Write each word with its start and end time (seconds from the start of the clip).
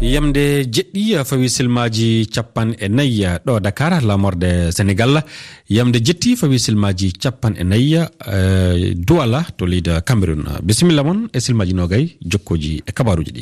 yamde 0.00 0.64
jeɗɗi 0.64 1.24
fawi 1.24 1.48
silmaji 1.48 2.26
capan 2.32 2.74
e 2.78 2.88
nayyi 2.88 3.26
ɗo 3.44 3.60
dakar 3.60 4.02
lamorde 4.02 4.72
sénégal 4.72 5.22
yamde 5.68 6.00
jetti 6.04 6.36
fawi 6.36 6.58
silmaji 6.58 7.12
capan 7.12 7.52
capanɗe 7.54 7.64
nayyi 7.64 8.00
eh, 8.26 8.94
duwala 8.96 9.44
to 9.56 9.66
leydi 9.66 9.90
cameron 10.04 10.44
bisimilla 10.62 11.02
moon 11.02 11.28
e 11.32 11.40
silmaji 11.40 11.74
nogay 11.74 12.16
jokkoji 12.24 12.82
e 12.86 12.92
kabaruji 12.92 13.32
ɗi. 13.32 13.40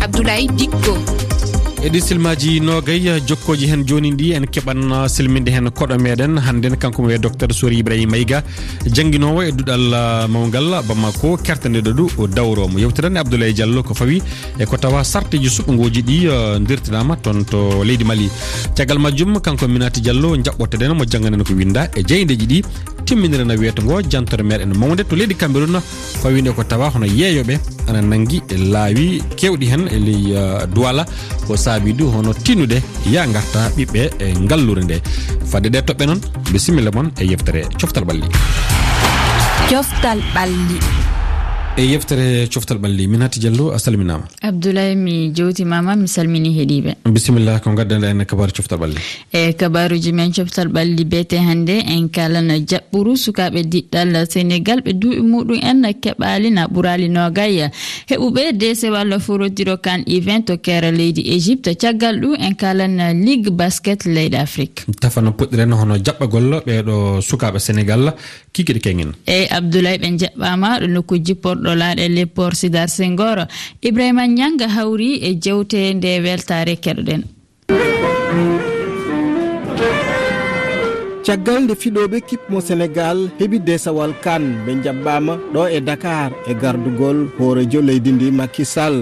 Abdoulaye 0.00 0.46
dikko 0.56 1.11
e 1.84 1.88
ɗi 1.90 2.00
silmaji 2.00 2.60
nogay 2.60 3.20
jokkoji 3.26 3.66
hen 3.66 3.84
joni 3.84 4.10
ndi 4.12 4.32
en 4.32 4.46
keɓan 4.46 5.08
silminde 5.08 5.50
hen 5.50 5.68
koɗo 5.70 5.98
meɗen 5.98 6.38
hannden 6.38 6.76
kanko 6.76 7.02
mo 7.02 7.10
e 7.10 7.18
docteur 7.18 7.52
sori 7.52 7.78
ibrahima 7.78 8.12
mayga 8.12 8.42
jangguinowo 8.86 9.42
e 9.42 9.50
duɗal 9.50 9.90
uh, 9.90 10.28
mawgal 10.30 10.82
bamako 10.86 11.36
kertaneɗo 11.42 11.90
ɗu 11.90 12.26
dawromo 12.28 12.78
yewtirani 12.78 13.18
abdoulaye 13.18 13.52
diallo 13.52 13.82
ko 13.82 13.94
fawi 13.94 14.22
e 14.60 14.64
ko 14.64 14.76
tawa 14.76 15.02
sarteji 15.02 15.48
suɓogoji 15.50 16.02
ɗi 16.02 16.28
uh, 16.28 16.58
dirtinama 16.60 17.16
toon 17.16 17.44
to 17.44 17.82
leydi 17.84 18.04
mali. 18.04 18.30
Caggal 18.76 18.98
majjum 18.98 19.40
kanko 19.40 19.66
minati 19.66 20.00
diallo 20.00 20.36
jaɓɓotoɗen 20.36 20.94
mo 20.94 21.04
jangganen 21.04 21.42
ko 21.42 21.52
winda 21.52 21.90
e 21.96 22.04
jeydeji 22.06 22.46
ɗi 22.46 22.64
timminirana 23.06 23.54
weeto 23.54 23.82
ngo 23.82 24.02
jantere 24.02 24.42
meɗen 24.42 24.72
mawde 24.76 25.04
to 25.04 25.16
leydi 25.16 25.34
cameron 25.34 25.80
ko 26.22 26.28
ko 26.56 26.62
tawa 26.64 26.90
hono 26.90 27.06
yeeyoɓe 27.06 27.58
ana 27.88 28.00
nanggui 28.02 28.42
e 28.48 28.56
laawi 28.56 29.22
kewɗi 29.36 29.66
hen 29.72 29.88
e 29.88 29.98
ley 29.98 30.34
uh, 30.34 30.66
duwala 30.74 31.06
ko 31.46 31.56
saabi 31.56 31.92
du 31.92 32.10
hono 32.10 32.32
tinnude 32.34 32.82
ya 33.10 33.26
garta 33.26 33.70
ɓiɓɓe 33.76 34.02
e 34.18 34.26
ngallure 34.44 34.82
nde. 34.84 34.96
Fadde 35.52 35.68
ɗe 35.74 35.80
toɓɓe 35.86 36.04
noon 36.06 36.20
bisimilla 36.52 36.90
moon 36.94 37.08
e 37.20 37.24
yeftere 37.30 37.60
coftal 37.80 38.04
ɓalli 38.08 38.26
coftal 39.68 40.20
ɓalli 40.34 41.01
e 41.74 41.82
yeftere 41.86 42.48
coftal 42.52 42.76
ɓalli 42.78 43.06
min 43.08 43.22
hatti 43.22 43.40
diallo 43.40 43.72
a 43.72 43.78
salminama. 43.78 44.24
Abdoulaye 44.42 44.94
mi 44.94 45.32
jewtimama 45.34 45.96
mi 45.96 46.06
salmini 46.06 46.50
heeɗiɓe 46.52 46.96
bisimillah 47.10 47.62
ko 47.62 47.72
gaddana 47.72 48.10
en 48.10 48.24
kabaru 48.26 48.52
coftal 48.52 48.78
ɓalli 48.78 48.98
e 49.32 49.52
kabaruji 49.54 50.12
men 50.12 50.32
coftal 50.32 50.68
ɓalli 50.68 51.04
beete 51.04 51.38
hannde 51.38 51.80
en 51.88 52.08
kalana 52.10 52.58
jaɓɓuru 52.58 53.16
sukaɓe 53.16 53.62
diɗɗal 53.64 54.26
sénégal 54.28 54.82
ɓe 54.84 54.92
duuɓi 54.92 55.22
muɗum 55.22 55.58
en 55.62 55.82
keɓali 55.94 56.50
na 56.50 56.66
ɓurali 56.68 57.08
nogay. 57.08 57.70
heɓuɓe 58.10 58.52
dese 58.52 58.90
walla 58.90 59.18
forotiro 59.18 59.76
kan 59.76 60.02
event 60.06 60.46
to 60.46 60.56
kere 60.58 60.90
leydi 60.92 61.22
égypte 61.34 61.74
caggal 61.76 62.20
ɗum 62.20 62.34
en 62.38 62.54
kalan 62.54 62.98
ligue 63.24 63.50
basket 63.50 64.04
leydi 64.04 64.36
afrique. 64.36 64.84
Tafano 65.00 65.30
puɗɗiren 65.32 65.72
hono 65.72 65.96
jaɓɓagol 65.96 66.62
ɓeɗo 66.66 67.20
sukaɓe 67.22 67.58
sénégal 67.58 68.14
kikiɗe 68.52 68.80
kengen 68.80 69.12
eyyi 69.26 69.46
abdoulaye 69.50 69.98
ɓe 69.98 70.08
jaɓɓama 70.20 70.80
ɗo 70.80 70.86
nokku 70.86 71.14
jipporɗo 71.24 71.74
laaɗe 71.74 72.08
leppor 72.08 72.54
sidar 72.54 72.88
sengor 72.88 73.46
ibrahima 73.82 74.26
ñanga 74.26 74.68
hawri 74.68 75.18
e 75.22 75.34
jewte 75.40 75.94
nde 75.94 76.20
weltare 76.24 76.76
keɗoɗen. 76.76 77.22
caggal 81.26 81.60
nde 81.64 81.74
fiɗoɓe 81.82 82.18
kipmo 82.28 82.58
sénégal 82.68 83.18
heeɓi 83.38 83.58
desawal 83.66 84.12
kane 84.24 84.48
ɓe 84.66 84.72
jaɓɓama 84.84 85.32
ɗo 85.54 85.62
e 85.76 85.80
dakar 85.88 86.30
e 86.50 86.52
gardugol 86.62 87.18
hoorejo 87.38 87.80
leydi 87.88 88.10
ndi 88.12 88.26
makisal 88.38 88.94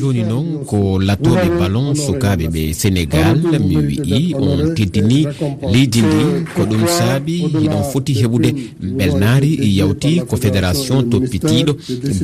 joni 0.00 0.22
noon 0.30 0.46
ko 0.70 0.78
lattoɓe 1.06 1.48
ballon 1.58 1.94
sukaɓe 2.04 2.46
ɓe 2.54 2.62
sénégal 2.80 3.36
mi 3.68 3.76
wi'i 3.88 4.34
on 4.38 4.74
teddini 4.76 5.26
leydi 5.72 6.00
ndi 6.06 6.22
ko 6.54 6.62
ɗum 6.70 6.84
saabi 6.98 7.34
hiɗon 7.60 7.84
foti 7.92 8.12
heɓude 8.20 8.50
belnari 8.98 9.52
yawti 9.78 10.12
ko 10.28 10.36
fédération 10.36 11.02
toppitiɗo 11.10 11.72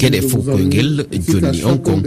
gueɗe 0.01 0.21
fukoyguel 0.29 0.91
jonni 1.29 1.59
on 1.71 1.79
kon 1.87 2.01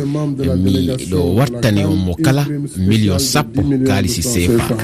miɗo 0.64 1.20
wartani 1.38 1.82
on 1.92 1.96
mo 2.06 2.14
kala 2.26 2.44
million 2.88 3.20
sappo 3.20 3.62
kalisi 3.88 4.24
sefa 4.24 4.76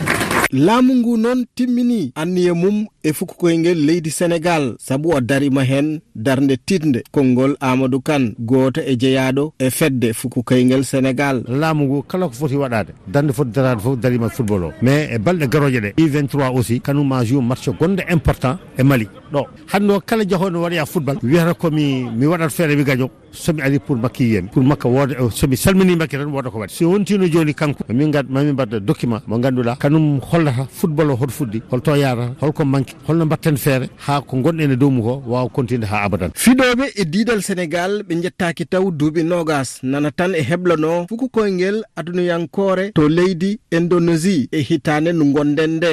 laamu 0.51 0.95
ngu 0.95 1.17
noon 1.17 1.45
timmini 1.55 2.11
anniye 2.15 2.53
mum 2.53 2.85
e 3.03 3.13
fukkoyel 3.13 3.85
leydi 3.85 4.09
sénégal. 4.11 4.75
Sabu 4.79 5.09
o 5.13 5.21
darima 5.21 5.63
hen 5.63 5.99
darde 6.15 6.57
tinde 6.65 7.03
konngol 7.11 7.55
amadou 7.59 8.01
kane 8.01 8.33
goto 8.39 8.81
e 8.81 8.95
jeeyaɗo 8.97 9.53
e 9.59 9.69
fedde 9.69 10.05
e 10.09 10.13
fukkokoyngel 10.13 10.83
sénégal. 10.83 11.43
Laamu 11.47 11.85
ngu 11.85 12.03
kala 12.03 12.27
ko 12.27 12.33
foti 12.33 12.55
waɗade 12.55 12.93
darde 13.07 13.31
foti 13.33 13.51
darade 13.51 13.81
foof 13.81 13.97
darima 13.99 14.29
football 14.29 14.63
o. 14.63 14.71
Mais 14.81 15.09
e 15.11 15.17
balɗe 15.17 15.47
garoje 15.47 15.79
ɗe 15.79 15.93
i23 15.97 16.41
aussi 16.55 16.79
kanuma 16.81 17.23
jou 17.25 17.41
match 17.41 17.69
gonɗo 17.69 18.03
important 18.11 18.57
e 18.77 18.83
mali. 18.83 19.07
Ɗo 19.31 19.45
hande 19.73 19.91
o 19.91 19.99
kala 20.01 20.23
jahono 20.27 20.61
waɗaya 20.61 20.85
football 20.85 21.17
wiyata 21.23 21.53
komi 21.53 22.03
mi 22.15 22.25
waɗat 22.25 22.49
feere 22.49 22.75
mi 22.75 22.83
gaño. 22.83 23.09
Somi 23.31 23.61
ari 23.61 23.77
pour 23.79 23.95
makki 23.95 24.23
yiyemi 24.23 24.47
pour 24.49 24.63
makka 24.63 24.89
wooda 24.89 25.13
eh, 25.13 25.29
somi 25.29 25.55
salmini 25.55 25.95
makki 25.95 26.17
tan 26.17 26.31
wooda 26.31 26.49
ko 26.49 26.59
waɗi. 26.59 26.71
So 26.73 26.89
wontino 26.89 27.27
joni 27.29 27.53
kanko 27.53 27.83
mamin 27.87 28.09
gad 28.11 28.25
mamin 28.29 28.53
mbadda 28.53 28.79
document 28.79 29.21
mo 29.27 29.37
ganduɗa 29.37 29.75
kanum 29.77 30.19
hollata 30.19 30.65
football 30.71 31.11
o 31.11 31.15
hoto 31.15 31.31
fuddi 31.31 31.61
holto 31.71 31.95
yarata 31.95 32.33
holko 32.41 32.65
manque 32.65 32.88
hanki 32.89 33.05
holno 33.07 33.25
mbatten 33.25 33.57
feere 33.57 33.89
ha 34.05 34.21
ko 34.21 34.37
gonɗen 34.37 34.71
e 34.71 34.75
dowmu 34.75 35.01
ko 35.03 35.23
wawa 35.27 35.49
continude 35.49 35.85
ha 35.87 36.01
abadan. 36.03 36.31
Fiɗoɓe 36.35 36.85
e 36.95 37.05
diidal 37.05 37.41
sénégal 37.41 38.03
ɓe 38.07 38.21
jettaki 38.23 38.65
taw 38.65 38.91
duuɓi 38.91 39.23
nogas 39.23 39.79
nana 39.83 40.11
tan 40.11 40.33
e 40.35 40.41
heblano 40.41 41.05
fukukoyngel 41.09 41.83
ngel 42.03 42.91
to 42.93 43.07
leydi 43.09 43.59
indonésie 43.71 44.47
e 44.51 44.59
hitande 44.61 45.11
no 45.13 45.25
gonɗen 45.25 45.71
nde. 45.77 45.91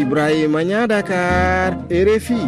Ibrahima 0.00 0.62
ñadakar 0.64 1.72
rfi 1.90 2.38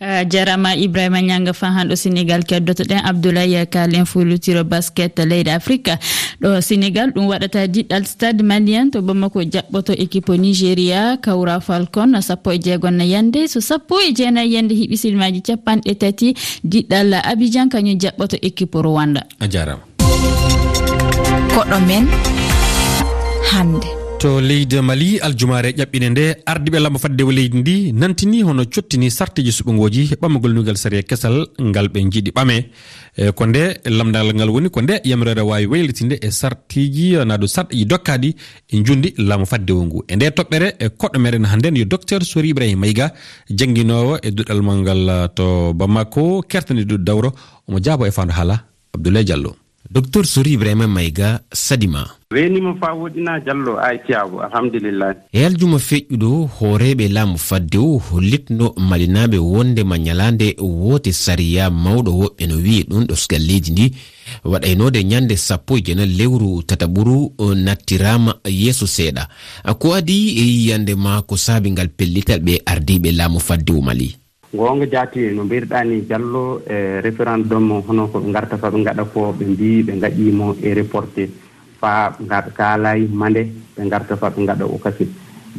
ah, 0.00 0.24
jarama 0.24 0.74
ibrahima 0.74 1.20
ñanga 1.20 1.52
fa 1.52 1.66
hanɗo 1.70 1.94
sénégal 1.96 2.42
keddotoɗen 2.44 3.04
abdoulaye 3.04 3.66
kalen 3.66 4.06
fulutiro 4.06 4.64
basket 4.64 5.18
leydi 5.18 5.50
afrique. 5.50 5.92
ɗo 6.40 6.60
sénégal 6.60 7.12
ɗum 7.12 7.28
waɗata 7.28 7.66
diɗɗal 7.66 8.04
stade 8.06 8.42
malien 8.42 8.90
to 8.90 9.02
bamako 9.02 9.42
jaɓɓoto 9.42 9.92
équipe 9.92 10.32
nigéria 10.38 11.16
kawra 11.20 11.60
falcon 11.60 12.16
sappo 12.22 12.50
e 12.52 12.58
jeegonna 12.58 13.04
yande 13.04 13.48
so 13.48 13.60
sappo 13.60 14.00
e 14.00 14.12
jeenayi 14.16 14.48
e 14.50 14.54
yande 14.56 14.72
hiɓi 14.74 14.96
silmaji 14.96 15.40
capanɗe 15.42 15.94
tati 15.94 16.34
diɗɗal 16.64 17.14
abidjan 17.24 17.68
kañum 17.68 17.98
jaɓɓoto 18.00 18.36
équipe 18.42 18.78
rowanda 18.80 19.22
a 19.40 19.46
jarama 19.48 19.82
koɗo 21.54 21.76
men 21.86 22.08
hande 23.52 23.99
to 24.20 24.40
leydi 24.40 24.76
mali 24.88 25.18
aljumare 25.18 25.70
ƴaɓɓine 25.78 26.08
nde 26.10 26.24
ardiɓe 26.46 26.78
lamba 26.78 26.98
faddewo 26.98 27.32
leydi 27.32 27.58
ndi 27.58 27.92
nantini 27.92 28.42
hono 28.42 28.64
cottini 28.64 29.10
sartiji 29.10 29.50
suɓogoji 29.58 30.02
e 30.12 30.16
ɓamagol 30.20 30.52
nugal 30.52 30.76
saria 30.76 31.02
kesal 31.02 31.46
ngal 31.60 31.88
ɓe 31.88 31.98
jiiɗi 32.12 32.30
ɓame. 32.36 32.56
E 33.16 33.32
ko 33.32 33.46
nde 33.46 33.80
lamdal 33.86 34.34
ngal 34.34 34.50
woni 34.50 34.68
ko 34.68 34.80
nde 34.82 35.00
yamrere 35.04 35.40
wawi 35.40 35.66
waylitinde 35.66 36.18
e 36.20 36.30
sartiji 36.30 37.16
naɗo 37.28 37.46
sarɗiji 37.46 37.84
dokkaɗi 37.86 38.34
e 38.72 38.82
jundi 38.84 39.14
laamu 39.16 39.46
faddewo 39.46 39.82
ngu. 39.86 40.04
E 40.08 40.16
nde 40.16 40.24
toɓɓere 40.36 40.68
e 40.78 40.86
koɗɗo 41.00 41.18
meɗen 41.18 41.44
hannden 41.46 41.76
yo 41.76 41.84
docteur 41.84 42.22
sori 42.22 42.48
ibrahima 42.50 42.80
mayga 42.80 43.12
jangguinowo 43.48 44.18
e 44.22 44.30
duɗal 44.30 44.60
mal 44.62 44.78
ngal 44.82 45.02
uh, 45.08 45.26
to 45.34 45.72
bamako 45.72 46.42
kertani 46.42 46.84
kertaniɗo 46.84 46.96
dawro 47.04 47.32
omo 47.68 47.78
jaabo 47.80 48.06
e 48.06 48.10
fandu 48.10 48.34
haala 48.34 48.64
abdoulaye 48.94 49.24
diallo. 49.24 49.56
docteur 49.90 50.24
sori 50.26 50.52
ibrahima 50.52 50.86
mayga 50.86 51.40
sadima. 51.52 52.06
Renima 52.30 52.74
fa 52.80 52.92
woɗina 52.94 53.40
diallo 53.40 53.78
aytiyabo 53.80 54.42
alhamdulillah. 54.42 55.14
E 55.32 55.44
aljuma 55.46 55.78
feƴƴuɗo 55.78 56.46
hooreɓe 56.58 57.08
laamu 57.08 57.38
fadde 57.38 57.76
o 57.78 57.98
hollitno 57.98 58.72
malinaɓe 58.78 59.38
wondema 59.38 59.98
ñalande 59.98 60.54
woote 60.58 61.12
sariya 61.12 61.70
mawɗo 61.70 62.10
woɓɓe 62.20 62.46
no 62.48 62.54
wiye 62.62 62.82
ɗum 62.88 63.04
ɗo 63.06 63.14
sugalleji 63.16 63.72
ndi. 63.72 63.92
Waɗaynode 64.44 65.02
ñande 65.04 65.36
sappo 65.36 65.76
e 65.78 65.82
jena 65.82 66.06
lewru 66.06 66.62
tataɓuru 66.62 67.34
nattirama 67.54 68.34
yeeso 68.46 68.86
seeɗa. 68.86 69.26
Ko 69.78 69.94
adi 69.94 70.38
e 70.38 70.42
yiyande 70.42 70.94
ma 70.94 71.22
ko 71.22 71.36
saabi 71.36 71.70
ngal 71.70 71.88
pellital 71.88 72.38
ɓe 72.40 72.62
ardiɓe 72.66 73.10
laamu 73.12 73.40
fadde 73.40 73.70
o 73.72 73.80
mali? 73.82 74.19
goonga 74.52 74.86
jaati 74.86 75.20
e 75.20 75.32
no 75.32 75.44
mbayirɗa 75.44 75.84
ni 75.84 76.00
diallo 76.02 76.62
e 76.66 77.00
référendum 77.00 77.82
hono 77.86 78.08
koɓe 78.08 78.32
garta 78.32 78.58
fa 78.58 78.70
ɓe 78.70 78.82
gaɗa 78.82 79.04
ko 79.04 79.32
ɓe 79.38 79.44
mbi 79.46 79.82
ɓe 79.82 79.92
gaɗimo 80.02 80.56
e 80.62 80.74
reporté. 80.74 81.30
Faa 81.80 82.12
kaalay 82.56 83.06
mande 83.12 83.46
ɓe 83.76 83.88
garta 83.88 84.16
fa 84.16 84.30
ɓe 84.30 84.46
gaɗa 84.46 84.64
o 84.66 84.78
kasi 84.78 85.06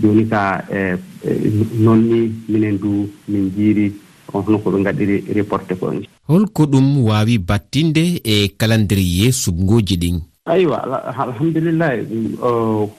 joni 0.02 0.28
ka 0.28 0.64
e, 0.70 0.96
e 1.24 1.32
noon 1.80 2.00
ni 2.10 2.32
minen 2.50 2.78
du 2.78 3.08
min 3.28 3.50
jiiri 3.56 3.94
hono 4.34 4.58
koɓe 4.60 4.84
gaɗiri 4.84 5.24
reporté 5.36 5.76
ko 5.76 5.92
holko 6.28 6.66
ɗum 6.66 7.04
wawi 7.08 7.38
battinde 7.38 8.20
e 8.24 8.52
calendrier 8.58 9.32
subgoji 9.32 9.96
ɗin. 9.98 10.20
Aywa 10.46 10.78
alhamdulillahi 11.24 12.00
e, 12.00 12.50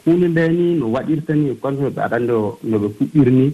hunde 0.07 0.29
nde 0.29 0.49
ni 0.49 0.75
no 0.81 0.87
waɗirta 0.89 1.35
ni 1.35 1.55
comme 1.61 1.91
ɓe 1.91 2.01
aɗa 2.01 2.17
andi 2.17 2.33
no 2.65 2.79
ɓe 2.79 2.89
fuɗɗirni 2.97 3.53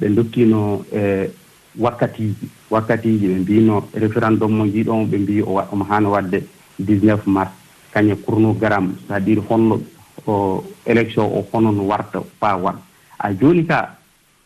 ɓe 0.00 0.08
dokkino 0.14 0.84
e 0.92 1.30
wakkatiji 1.76 2.48
wakkatiji 2.70 3.26
ɓe 3.28 3.38
mbino 3.40 3.84
référendum 3.94 4.52
mo 4.52 4.64
jiiɗon 4.66 5.06
ɓe 5.10 5.16
mbi 5.18 5.42
omo 5.42 5.84
hano 5.84 6.10
wadde 6.10 6.42
19 6.78 7.26
mars. 7.26 7.50
Kañe 7.92 8.14
cournogramme 8.24 8.92
c' 9.08 9.12
à 9.12 9.18
dire 9.20 9.40
honno 9.48 9.80
o 10.26 10.62
élection 10.86 11.24
o 11.24 11.44
honon 11.52 11.78
warta 11.86 12.20
fa 12.38 12.56
waɗ 12.56 12.76
a 13.18 13.32
joni 13.34 13.64
ka 13.64 13.96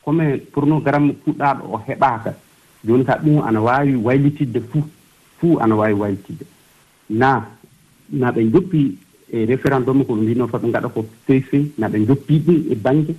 comme 0.04 0.38
cournogramme 0.52 1.12
puɗɗaɗo 1.24 1.62
o 1.72 1.80
heɓaka 1.86 2.34
joni 2.86 3.04
ka 3.04 3.18
ɗum 3.22 3.42
ana 3.42 3.60
wawi 3.60 3.96
waylitidde 3.96 4.60
fuu 4.70 4.82
fuu 5.38 5.58
ana 5.60 5.74
wawi 5.74 5.92
waylitidde. 5.94 6.46
Na 7.10 7.46
na 8.10 8.30
ɓe 8.30 8.50
joppi 8.52 8.96
e 9.32 9.44
référendum 9.46 10.04
ko 10.04 10.14
ɓe 10.14 10.22
mbino 10.22 10.46
fa 10.48 10.58
ɓe 10.58 10.70
gaɗa 10.70 10.88
ko 10.88 11.04
fey 11.26 11.40
fey 11.40 11.72
na 11.78 11.88
ɓe 11.88 12.06
joppi 12.06 12.38
ɗum 12.38 12.62
e 12.70 12.74
banque 12.76 13.14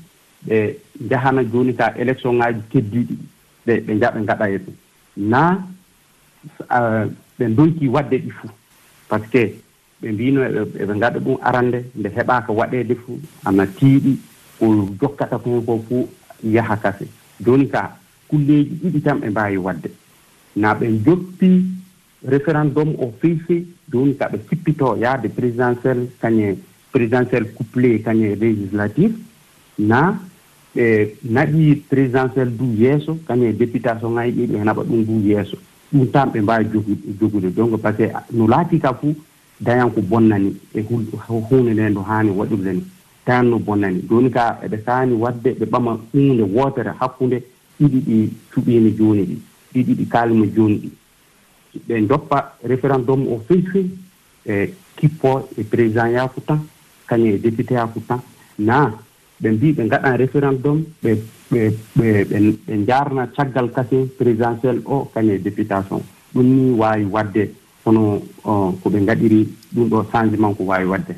ɓe 0.48 0.78
jahana 1.10 1.44
joni 1.44 1.74
ka 1.76 1.94
élection 1.98 2.34
ŋaji 2.38 2.62
keddiɗi 2.72 3.18
ɓe 3.66 3.74
ɓe 3.86 4.00
jaɓe 4.00 4.20
ngaɗa 4.22 4.50
e 4.50 4.58
ɗum. 4.58 4.76
Naa 5.18 5.58
ɓe 7.38 7.46
donki 7.56 7.88
waɗde 7.88 8.18
ɗi 8.18 8.30
fuu. 8.30 8.50
Par 9.10 9.20
ce 9.22 9.28
que 9.32 9.56
ɓe 10.02 10.12
mbino 10.12 10.42
e, 10.44 10.50
eɓe 10.84 10.94
ngaɗa 10.96 11.20
ɗum 11.20 11.38
arande 11.42 11.80
nde 11.96 12.10
heɓaka 12.16 12.52
waɗede 12.54 12.96
fuu 12.96 13.20
ana 13.46 13.66
tiiɗi 13.68 14.20
ko 14.60 14.66
jokkata 15.02 15.40
toon 15.40 15.66
ko 15.66 15.84
fuu 15.88 16.10
yaha 16.44 16.76
kase. 16.78 17.06
Joni 17.46 17.68
ka 17.70 17.98
kulleji 18.28 18.74
ɗiɗi 18.82 19.02
tan 19.02 19.20
ɓe 19.20 19.30
mbawi 19.30 19.58
wadde 19.58 19.90
na 20.56 20.74
ɓe 20.74 20.86
joppi 21.06 21.66
référendum 22.26 22.96
o 23.00 23.14
fewi 23.20 23.40
fewi 23.48 23.68
joni 23.92 24.16
ka 24.18 24.28
ɓe 24.32 24.38
sippito 24.50 24.96
yaade 24.98 25.28
présidentiel 25.30 26.08
kañe 26.22 26.58
présidentiel 26.92 27.46
couplé 27.54 28.00
kañe 28.02 28.36
législatif. 28.36 29.12
Na 29.78 30.16
ɓe 30.76 31.16
naɓi 31.24 31.76
présidentiel 31.90 32.50
du 32.58 32.66
yeeso 32.78 33.18
kañum 33.28 33.50
e 33.50 33.54
députation 33.54 34.10
ŋaji 34.14 34.32
ɗi 34.32 34.46
ɓe 34.48 34.64
naɓa 34.64 34.84
ɗum 34.84 35.04
du 35.06 35.28
yeeso. 35.28 35.58
Ɗum 35.92 36.08
tan 36.12 36.30
ɓe 36.32 36.42
mbawi 36.42 36.66
jogude. 37.20 37.54
Donc 37.54 37.78
par 37.82 37.94
ce 37.94 38.04
que 38.04 38.12
no 38.32 38.48
laati 38.48 38.80
ka 38.80 38.94
fuu 38.94 39.16
dayan 39.60 39.90
ko 39.92 40.02
bonnani 40.02 40.56
e 40.74 40.82
hunde 40.82 41.72
nde 41.74 41.90
no 41.94 42.02
haani 42.02 42.30
waɗirde 42.32 42.74
ni. 42.74 42.84
Dayan 43.26 43.44
no 43.50 43.60
bonnani. 43.60 44.02
Joni 44.10 44.30
ka 44.32 44.60
eɓe 44.66 44.78
kaani 44.84 45.14
wadde 45.14 45.54
ɓe 45.60 45.66
ɓama 45.66 46.00
hunde 46.14 46.42
wootere 46.42 46.92
hakkunde 47.00 47.44
ɗiɗi 47.80 48.00
ɗi 48.08 48.30
cuɓiino 48.52 48.90
jooni 48.98 49.24
ɗi. 49.24 49.38
Ɗiɗi 49.74 49.94
ɗi 49.96 50.06
kaalimo 50.08 50.46
jooni 50.56 50.78
ɗi. 50.78 50.90
Ɓe 51.88 52.08
joppa 52.08 52.58
référendum 52.64 53.28
o 53.28 53.42
fewi 53.48 53.62
fewi 53.62 53.90
e 54.46 54.74
kippo 54.98 55.48
e 55.58 55.64
président 55.64 56.08
yaku 56.08 56.42
tan 56.42 56.60
kañum 57.08 57.28
e 57.36 57.38
député 57.38 57.76
yaku 57.76 58.00
tan. 58.08 58.20
Na 58.58 58.92
ɓe 59.44 59.50
mbi 59.52 59.74
ɓe 59.78 59.84
ngaɗa 59.86 60.18
référendum 60.18 60.84
ɓe 61.04 61.12
ɓe 61.98 62.08
jarna 62.88 63.28
caggal 63.36 63.70
kasin 63.76 64.08
présidentiel 64.18 64.82
o 64.86 65.06
kañum 65.14 65.36
e 65.36 65.40
députation. 65.40 66.02
Ɗum 66.34 66.44
ni 66.44 66.72
wawi 66.72 67.06
wadde 67.06 67.44
hono 67.86 68.22
ko 68.44 68.90
ɓe 68.90 69.00
gaɗiri 69.06 69.48
ɗum 69.76 69.90
ɗo 69.90 70.06
changement 70.12 70.54
ko 70.58 70.64
wawi 70.64 70.86
wadde. 70.86 71.14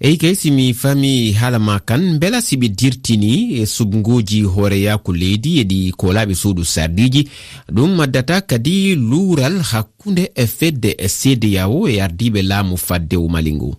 Eyi 0.00 0.18
kay 0.18 0.34
simi 0.34 0.74
faami 0.74 1.32
haala 1.32 1.58
ma 1.58 1.80
kan 1.80 2.18
bela 2.20 2.40
siɓe 2.40 2.68
dirtini 2.68 3.60
e 3.60 3.66
subgoji 3.66 4.42
hooreyaku 4.42 5.12
leydi 5.12 5.60
eɗi 5.62 5.92
kolaɓe 5.96 6.34
suudu 6.34 6.64
sardiji 6.64 7.28
ɗum 7.72 8.00
addata 8.00 8.40
kadi 8.40 8.94
luural 8.94 9.56
hakkunde 9.72 10.30
e 10.34 10.46
fedde 10.46 10.90
e 10.98 11.08
cdao 11.08 11.88
e 11.88 12.00
ardiɓe 12.00 12.42
laamu 12.42 12.76
fadde 12.76 13.16
mali 13.28 13.54
ngu 13.54 13.74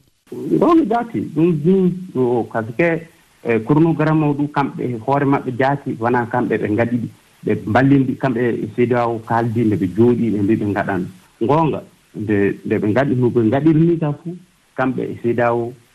gonga 0.60 0.86
jaati 0.90 1.20
ɗum 1.36 1.52
ɗum 1.64 2.44
kasike 2.52 3.08
e 3.48 3.60
chronogramme 3.66 4.24
o 4.26 4.34
ɗum 4.34 4.48
kamɓe 4.56 4.84
hoore 5.06 5.26
maɓɓe 5.26 5.52
jaati 5.60 5.90
wona 6.00 6.26
kamɓe 6.32 6.58
ɓe 6.62 6.68
ngaɗi 6.74 6.98
ɗi 7.02 7.10
ɓe 7.46 7.52
mballindi 7.70 8.14
kamɓe 8.22 8.42
cda 8.76 9.08
o 9.08 9.20
kaaldi 9.30 9.62
nde 9.66 9.76
ɓe 9.82 9.88
jooɗi 9.96 10.26
ɓe 10.34 10.40
mbi 10.44 10.56
ɓe 10.56 10.66
ngaɗan. 10.72 11.02
Ngoonga 11.44 11.80
nde 12.22 12.36
nde 12.66 12.76
ɓe 12.82 12.88
ngaɗi 12.92 13.14
no 13.16 13.28
ɓe 13.30 13.42
ngaɗirni 13.48 13.98
ka 14.02 14.12
fuu 14.20 14.36
kamɓe 14.78 15.02
e 15.12 15.16
cda 15.22 15.48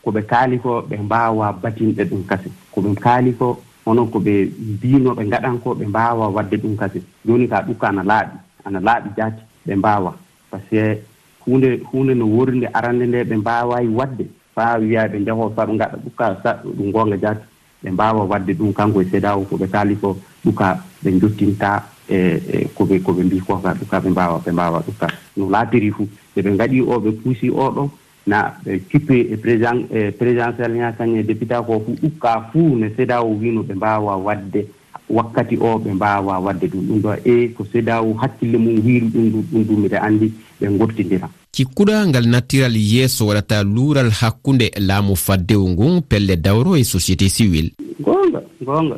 ko 0.03 0.11
ɓe 0.11 0.23
kaali 0.31 0.59
ko 0.59 0.71
ɓe 0.89 0.97
mbaawa 1.07 1.53
batinɗe 1.63 2.03
ɗum 2.11 2.23
kase. 2.27 2.49
Ko 2.73 2.81
ɓe 2.81 2.95
kaali 3.05 3.33
ko 3.39 3.61
hono 3.85 4.07
ko 4.07 4.19
ɓe 4.19 4.35
mbino 4.73 5.11
ɓe 5.15 5.23
ngaɗan 5.29 5.59
ko 5.63 5.75
ɓe 5.75 5.85
mbaawa 5.87 6.29
waɗde 6.37 6.57
ɗum 6.57 6.77
kase. 6.77 7.03
Jooni 7.27 7.49
ka 7.49 7.63
ɗukka 7.67 7.89
ana 7.89 8.03
laaɓi 8.03 8.37
ana 8.65 8.81
laaɓi 8.81 9.09
jaati 9.17 9.43
ɓe 9.67 9.75
mbaawa. 9.77 10.15
Par 10.51 10.61
ce 10.71 10.77
que 10.77 11.01
hunde 11.47 11.81
hunde 11.93 12.15
no 12.17 12.25
wornde 12.27 12.67
arande 12.73 13.05
nde 13.07 13.25
ɓe 13.29 13.37
mbaawayi 13.37 13.89
waɗde 13.89 14.25
faa 14.55 14.79
wiya 14.79 15.09
ɓe 15.09 15.19
njaho 15.21 15.51
faa 15.57 15.67
ɓe 15.67 15.77
gaɗa 15.79 15.97
ɗuka 16.05 16.27
saɗɗo 16.43 16.69
ɗum 16.77 16.91
gonga 16.93 17.17
jaati. 17.17 17.45
Ɓe 17.83 17.91
mbawa 17.91 18.25
wadde 18.25 18.53
ɗum 18.55 18.73
kanko 18.73 19.01
e 19.03 19.05
seedawo 19.11 19.45
koɓe 19.51 19.67
kaali 19.71 19.97
ko 19.97 20.17
ɗuka 20.45 20.79
ɓe 21.05 21.11
jottinta 21.21 21.83
e 22.09 22.69
koɓe 22.75 22.99
koɓe 23.03 23.23
mbi 23.25 23.41
ko 23.41 23.57
ka 23.57 23.75
ɗuka 23.75 24.01
ɓe 24.01 24.09
mbawa 24.11 24.39
ɓe 24.45 24.51
mbawa 24.53 24.83
ɗuka 24.87 25.07
no 25.37 25.51
laatiri 25.51 25.91
fuu 25.91 26.07
ɓeɓe 26.37 26.57
gaɗi 26.59 26.81
o 26.81 26.99
ɓe 27.01 27.11
puusi 27.23 27.51
oɗo 27.51 27.91
na 28.27 28.55
ɓe 28.65 28.79
kippi 28.91 29.21
e 29.33 29.37
président 29.37 29.83
e 29.91 30.11
présidentiel 30.13 30.73
ña 30.79 30.93
kañum 30.93 31.19
e 31.19 31.23
député 31.23 31.57
ko 31.67 31.81
fuu 31.85 31.97
ɗukka 32.03 32.51
fuu 32.53 32.77
no 32.79 32.87
seedawo 32.97 33.35
wino 33.41 33.63
ɓe 33.63 33.75
mbawa 33.75 34.17
wadde 34.17 34.67
wakkati 35.11 35.57
o 35.61 35.79
ɓe 35.79 35.91
mbawa 35.95 36.39
wadde 36.39 36.67
ɗum. 36.71 36.83
Ɗum 36.87 37.01
ɗo 37.03 37.11
e 37.25 37.49
ko 37.49 37.65
seedawo 37.73 38.15
hakkille 38.15 38.59
mum 38.59 38.79
wiiri 38.85 39.07
ɗum 39.11 39.43
ɗum 39.53 39.65
ɗum 39.65 39.81
miɗa 39.83 39.99
andi 40.03 40.33
ɓe 40.63 40.79
gottidira 40.79 41.29
cikkuɗa 41.53 42.07
ngal 42.09 42.27
nattiral 42.29 42.77
yeeso 42.77 43.27
waɗata 43.27 43.63
luural 43.65 44.11
hakkunde 44.21 44.71
laamu 44.89 45.17
faddewu 45.17 45.69
ngun 45.69 46.01
pelle 46.11 46.37
dawro 46.37 46.77
e 46.77 46.85
société 46.85 47.29
civil 47.29 47.71
gonga 48.01 48.41
gonga 48.67 48.97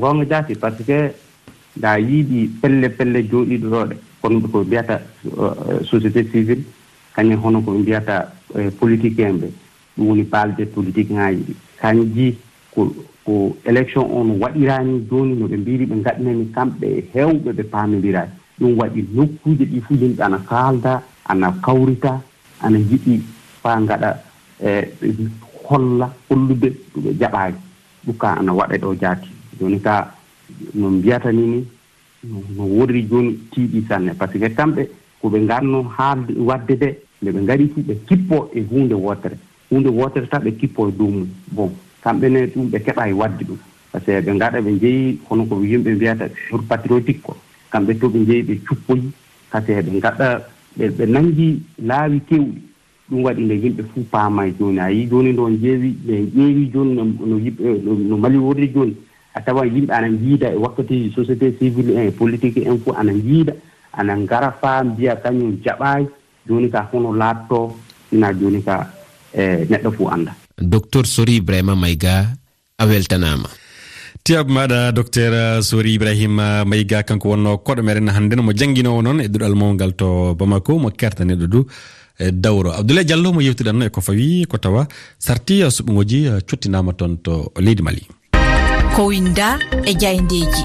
gonga 0.00 0.24
jaati 0.30 0.54
par 0.54 0.72
ce 0.78 0.82
que 0.84 0.98
da 1.76 1.98
yiiɗi 1.98 2.48
pelle 2.60 2.88
pelle 2.90 3.18
jooɗiɗo 3.30 3.68
ɗoɗe 3.70 3.94
kono 4.20 4.40
ko 4.48 4.64
mbiyata 4.64 5.00
euh, 5.38 5.82
société 5.84 6.24
civil 6.30 6.60
kañum 7.14 7.40
hono 7.44 7.60
ko 7.62 7.72
mbiyata 7.72 8.32
euh, 8.56 8.70
politique 8.70 9.18
en 9.20 9.34
ɓe. 9.40 9.48
Ɗum 9.96 10.06
woni 10.08 10.22
baalde 10.22 10.64
politique 10.74 11.10
ŋaaji 11.10 11.42
ɗi. 11.48 11.54
Kañum 11.80 12.08
jii 12.14 12.34
ko 12.74 12.94
ko 13.24 13.56
élection 13.64 14.04
on 14.10 14.38
waɗirani 14.40 15.06
jooni 15.10 15.34
no 15.36 15.46
ɓe 15.46 15.56
mbiri 15.56 15.86
ɓe 15.86 16.02
gaɗinani 16.04 16.46
kamɓe 16.54 16.86
hewɓe 17.14 17.52
ɓe 17.52 17.62
paamodirai 17.70 18.28
ɗum 18.62 18.78
waɗi 18.78 19.00
nokkuuje 19.14 19.64
ɗi 19.64 19.80
fuu 19.80 19.94
yimɓe 20.00 20.22
ana 20.22 20.38
kaalda 20.38 21.02
ana 21.26 21.52
kawrita 21.64 22.20
ana 22.62 22.78
jiɗi 22.78 23.20
faa 23.62 23.80
ngaɗa 23.80 24.10
e 24.64 24.70
holla 25.68 26.06
hollude 26.28 26.68
ɗuɓe 26.94 27.10
jaɓaani 27.20 27.56
ɗuka 28.06 28.28
ana 28.38 28.52
waɗa 28.52 28.74
e 28.74 28.78
ɗo 28.78 28.94
jaati. 29.00 29.28
Joni 29.60 29.80
ka 29.80 30.14
no 30.74 30.90
mbiyata 30.90 31.32
ni 31.32 31.42
ni 31.46 31.64
no 32.56 32.64
worri 32.64 33.02
jooni 33.10 33.32
tiiɗi 33.50 33.84
sanne. 33.88 34.14
Par 34.18 34.28
ce 34.32 34.38
que 34.38 34.48
kamɓe 34.54 34.88
koɓe 35.20 35.38
ɓe 35.46 35.84
haalde 35.96 36.32
waɗde 36.38 36.74
de 36.78 36.88
nde 37.22 37.30
ɓe 37.32 37.40
ngari 37.42 37.68
fuu 37.74 37.82
ɓe 37.82 37.94
kippo 38.08 38.50
e 38.54 38.60
huunde 38.70 38.94
wootere. 38.94 39.36
Huunde 39.70 39.88
wootere 39.88 40.26
tan 40.28 40.40
ɓe 40.42 40.50
kippo 40.56 40.88
e 40.88 40.92
dow 40.92 41.08
mum 41.10 41.26
bon 41.50 41.70
kamɓe 42.02 42.28
ne 42.30 42.46
ɗum 42.46 42.66
ɓe 42.70 42.78
keɓa 42.84 43.08
e 43.08 43.12
waɗde 43.12 43.44
ɗum. 43.44 43.58
Par 43.92 44.00
ce 44.02 44.06
que 44.06 44.20
ɓe 44.30 44.34
ngaɗa 44.34 44.60
ɓe 44.60 44.70
njeyi 44.72 45.18
hono 45.28 45.44
ko 45.46 45.62
yimɓe 45.62 45.94
mbiyata 45.94 46.28
jour 46.50 46.62
patriotique 46.68 47.22
ko. 47.22 47.36
kamɓe 47.72 47.92
to 48.00 48.08
ɓe 48.08 48.18
njeyi 48.18 48.42
ɓe 48.42 48.54
cuppoyi 48.66 49.10
kate 49.52 49.72
ɓe 49.84 49.90
ngaɗa 49.98 50.28
ɓe 50.96 51.04
nangi 51.06 51.48
laawi 51.88 52.20
kewɗi 52.28 52.60
ɗum 53.12 53.22
waɗi 53.24 53.42
nde 53.44 53.54
yimɓe 53.62 53.82
fof 53.92 54.04
paamay 54.10 54.50
jooni. 54.58 54.80
A 54.80 54.90
yii 54.90 55.06
jooni 55.10 55.32
ndo 55.32 55.50
jeewi 55.62 55.90
ɓe 56.06 56.14
ƴeewi 56.34 56.70
jooni 56.72 56.92
no 56.96 57.36
yimɓe 57.44 57.62
eh, 57.64 57.80
no 57.84 58.16
mali 58.16 58.38
worri 58.38 58.68
jooni. 58.74 58.96
A 59.34 59.40
tawan 59.40 59.68
yimɓe 59.68 59.92
ana 59.92 60.08
njiida 60.08 60.52
e 60.52 60.56
wakkatiji 60.56 61.12
société 61.16 61.52
civile 61.58 61.92
en 61.96 62.08
e 62.08 62.10
politique 62.10 62.56
en 62.66 62.78
fof 62.78 62.96
ana 62.98 63.12
njiida 63.12 63.52
ana 63.92 64.16
ngara 64.16 64.52
faa 64.60 64.84
mbiya 64.84 65.16
kañum 65.16 65.56
jaɓaayi 65.64 66.06
jooni 66.48 66.70
ka 66.70 66.88
hono 66.92 67.12
laatto 67.12 67.76
ina 68.12 68.32
jooni 68.32 68.62
ka 68.62 68.88
e 69.34 69.42
eh, 69.42 69.66
neɗɗo 69.70 69.90
fof 69.92 70.12
annda. 70.12 70.32
Docteur 70.58 71.06
sori 71.06 71.36
ibrahima 71.36 71.76
mayga 71.76 72.32
a 72.78 72.84
weltanama 72.86 73.48
tiyab 74.24 74.48
maɗa 74.48 74.92
docteur 74.92 75.62
sori 75.62 75.94
ibrahima 75.94 76.60
ah, 76.60 76.64
mayga 76.64 77.02
kanko 77.02 77.28
wonno 77.30 77.58
koɗo 77.58 77.82
meɗen 77.82 78.08
hannde 78.08 78.34
no 78.36 78.42
mo 78.42 78.52
jangguinowo 78.52 79.02
noon 79.02 79.20
e 79.20 79.28
duɗal 79.28 79.54
mawgal 79.54 79.92
to 80.00 80.34
bamako 80.38 80.78
mo 80.78 80.90
kertaneɗo 80.90 81.46
du 81.46 81.66
e 82.18 82.30
dawro. 82.30 82.70
Abdoulaye 82.70 83.04
diallo 83.04 83.32
mo 83.32 83.40
yewtiɗanno 83.40 83.84
e 83.86 83.90
ko 83.90 84.00
fawi 84.00 84.46
ko 84.46 84.58
tawa 84.58 84.86
sarti 85.18 85.62
e 85.62 85.66
suɓugoji 85.76 86.28
ah, 86.30 86.40
cottinama 86.48 86.92
toon 86.92 87.16
to 87.24 87.50
leydi 87.58 87.82
mali. 87.82 88.06
Ko 88.94 89.06
winda 89.10 89.58
e 89.84 89.92
jayndeji 89.94 90.62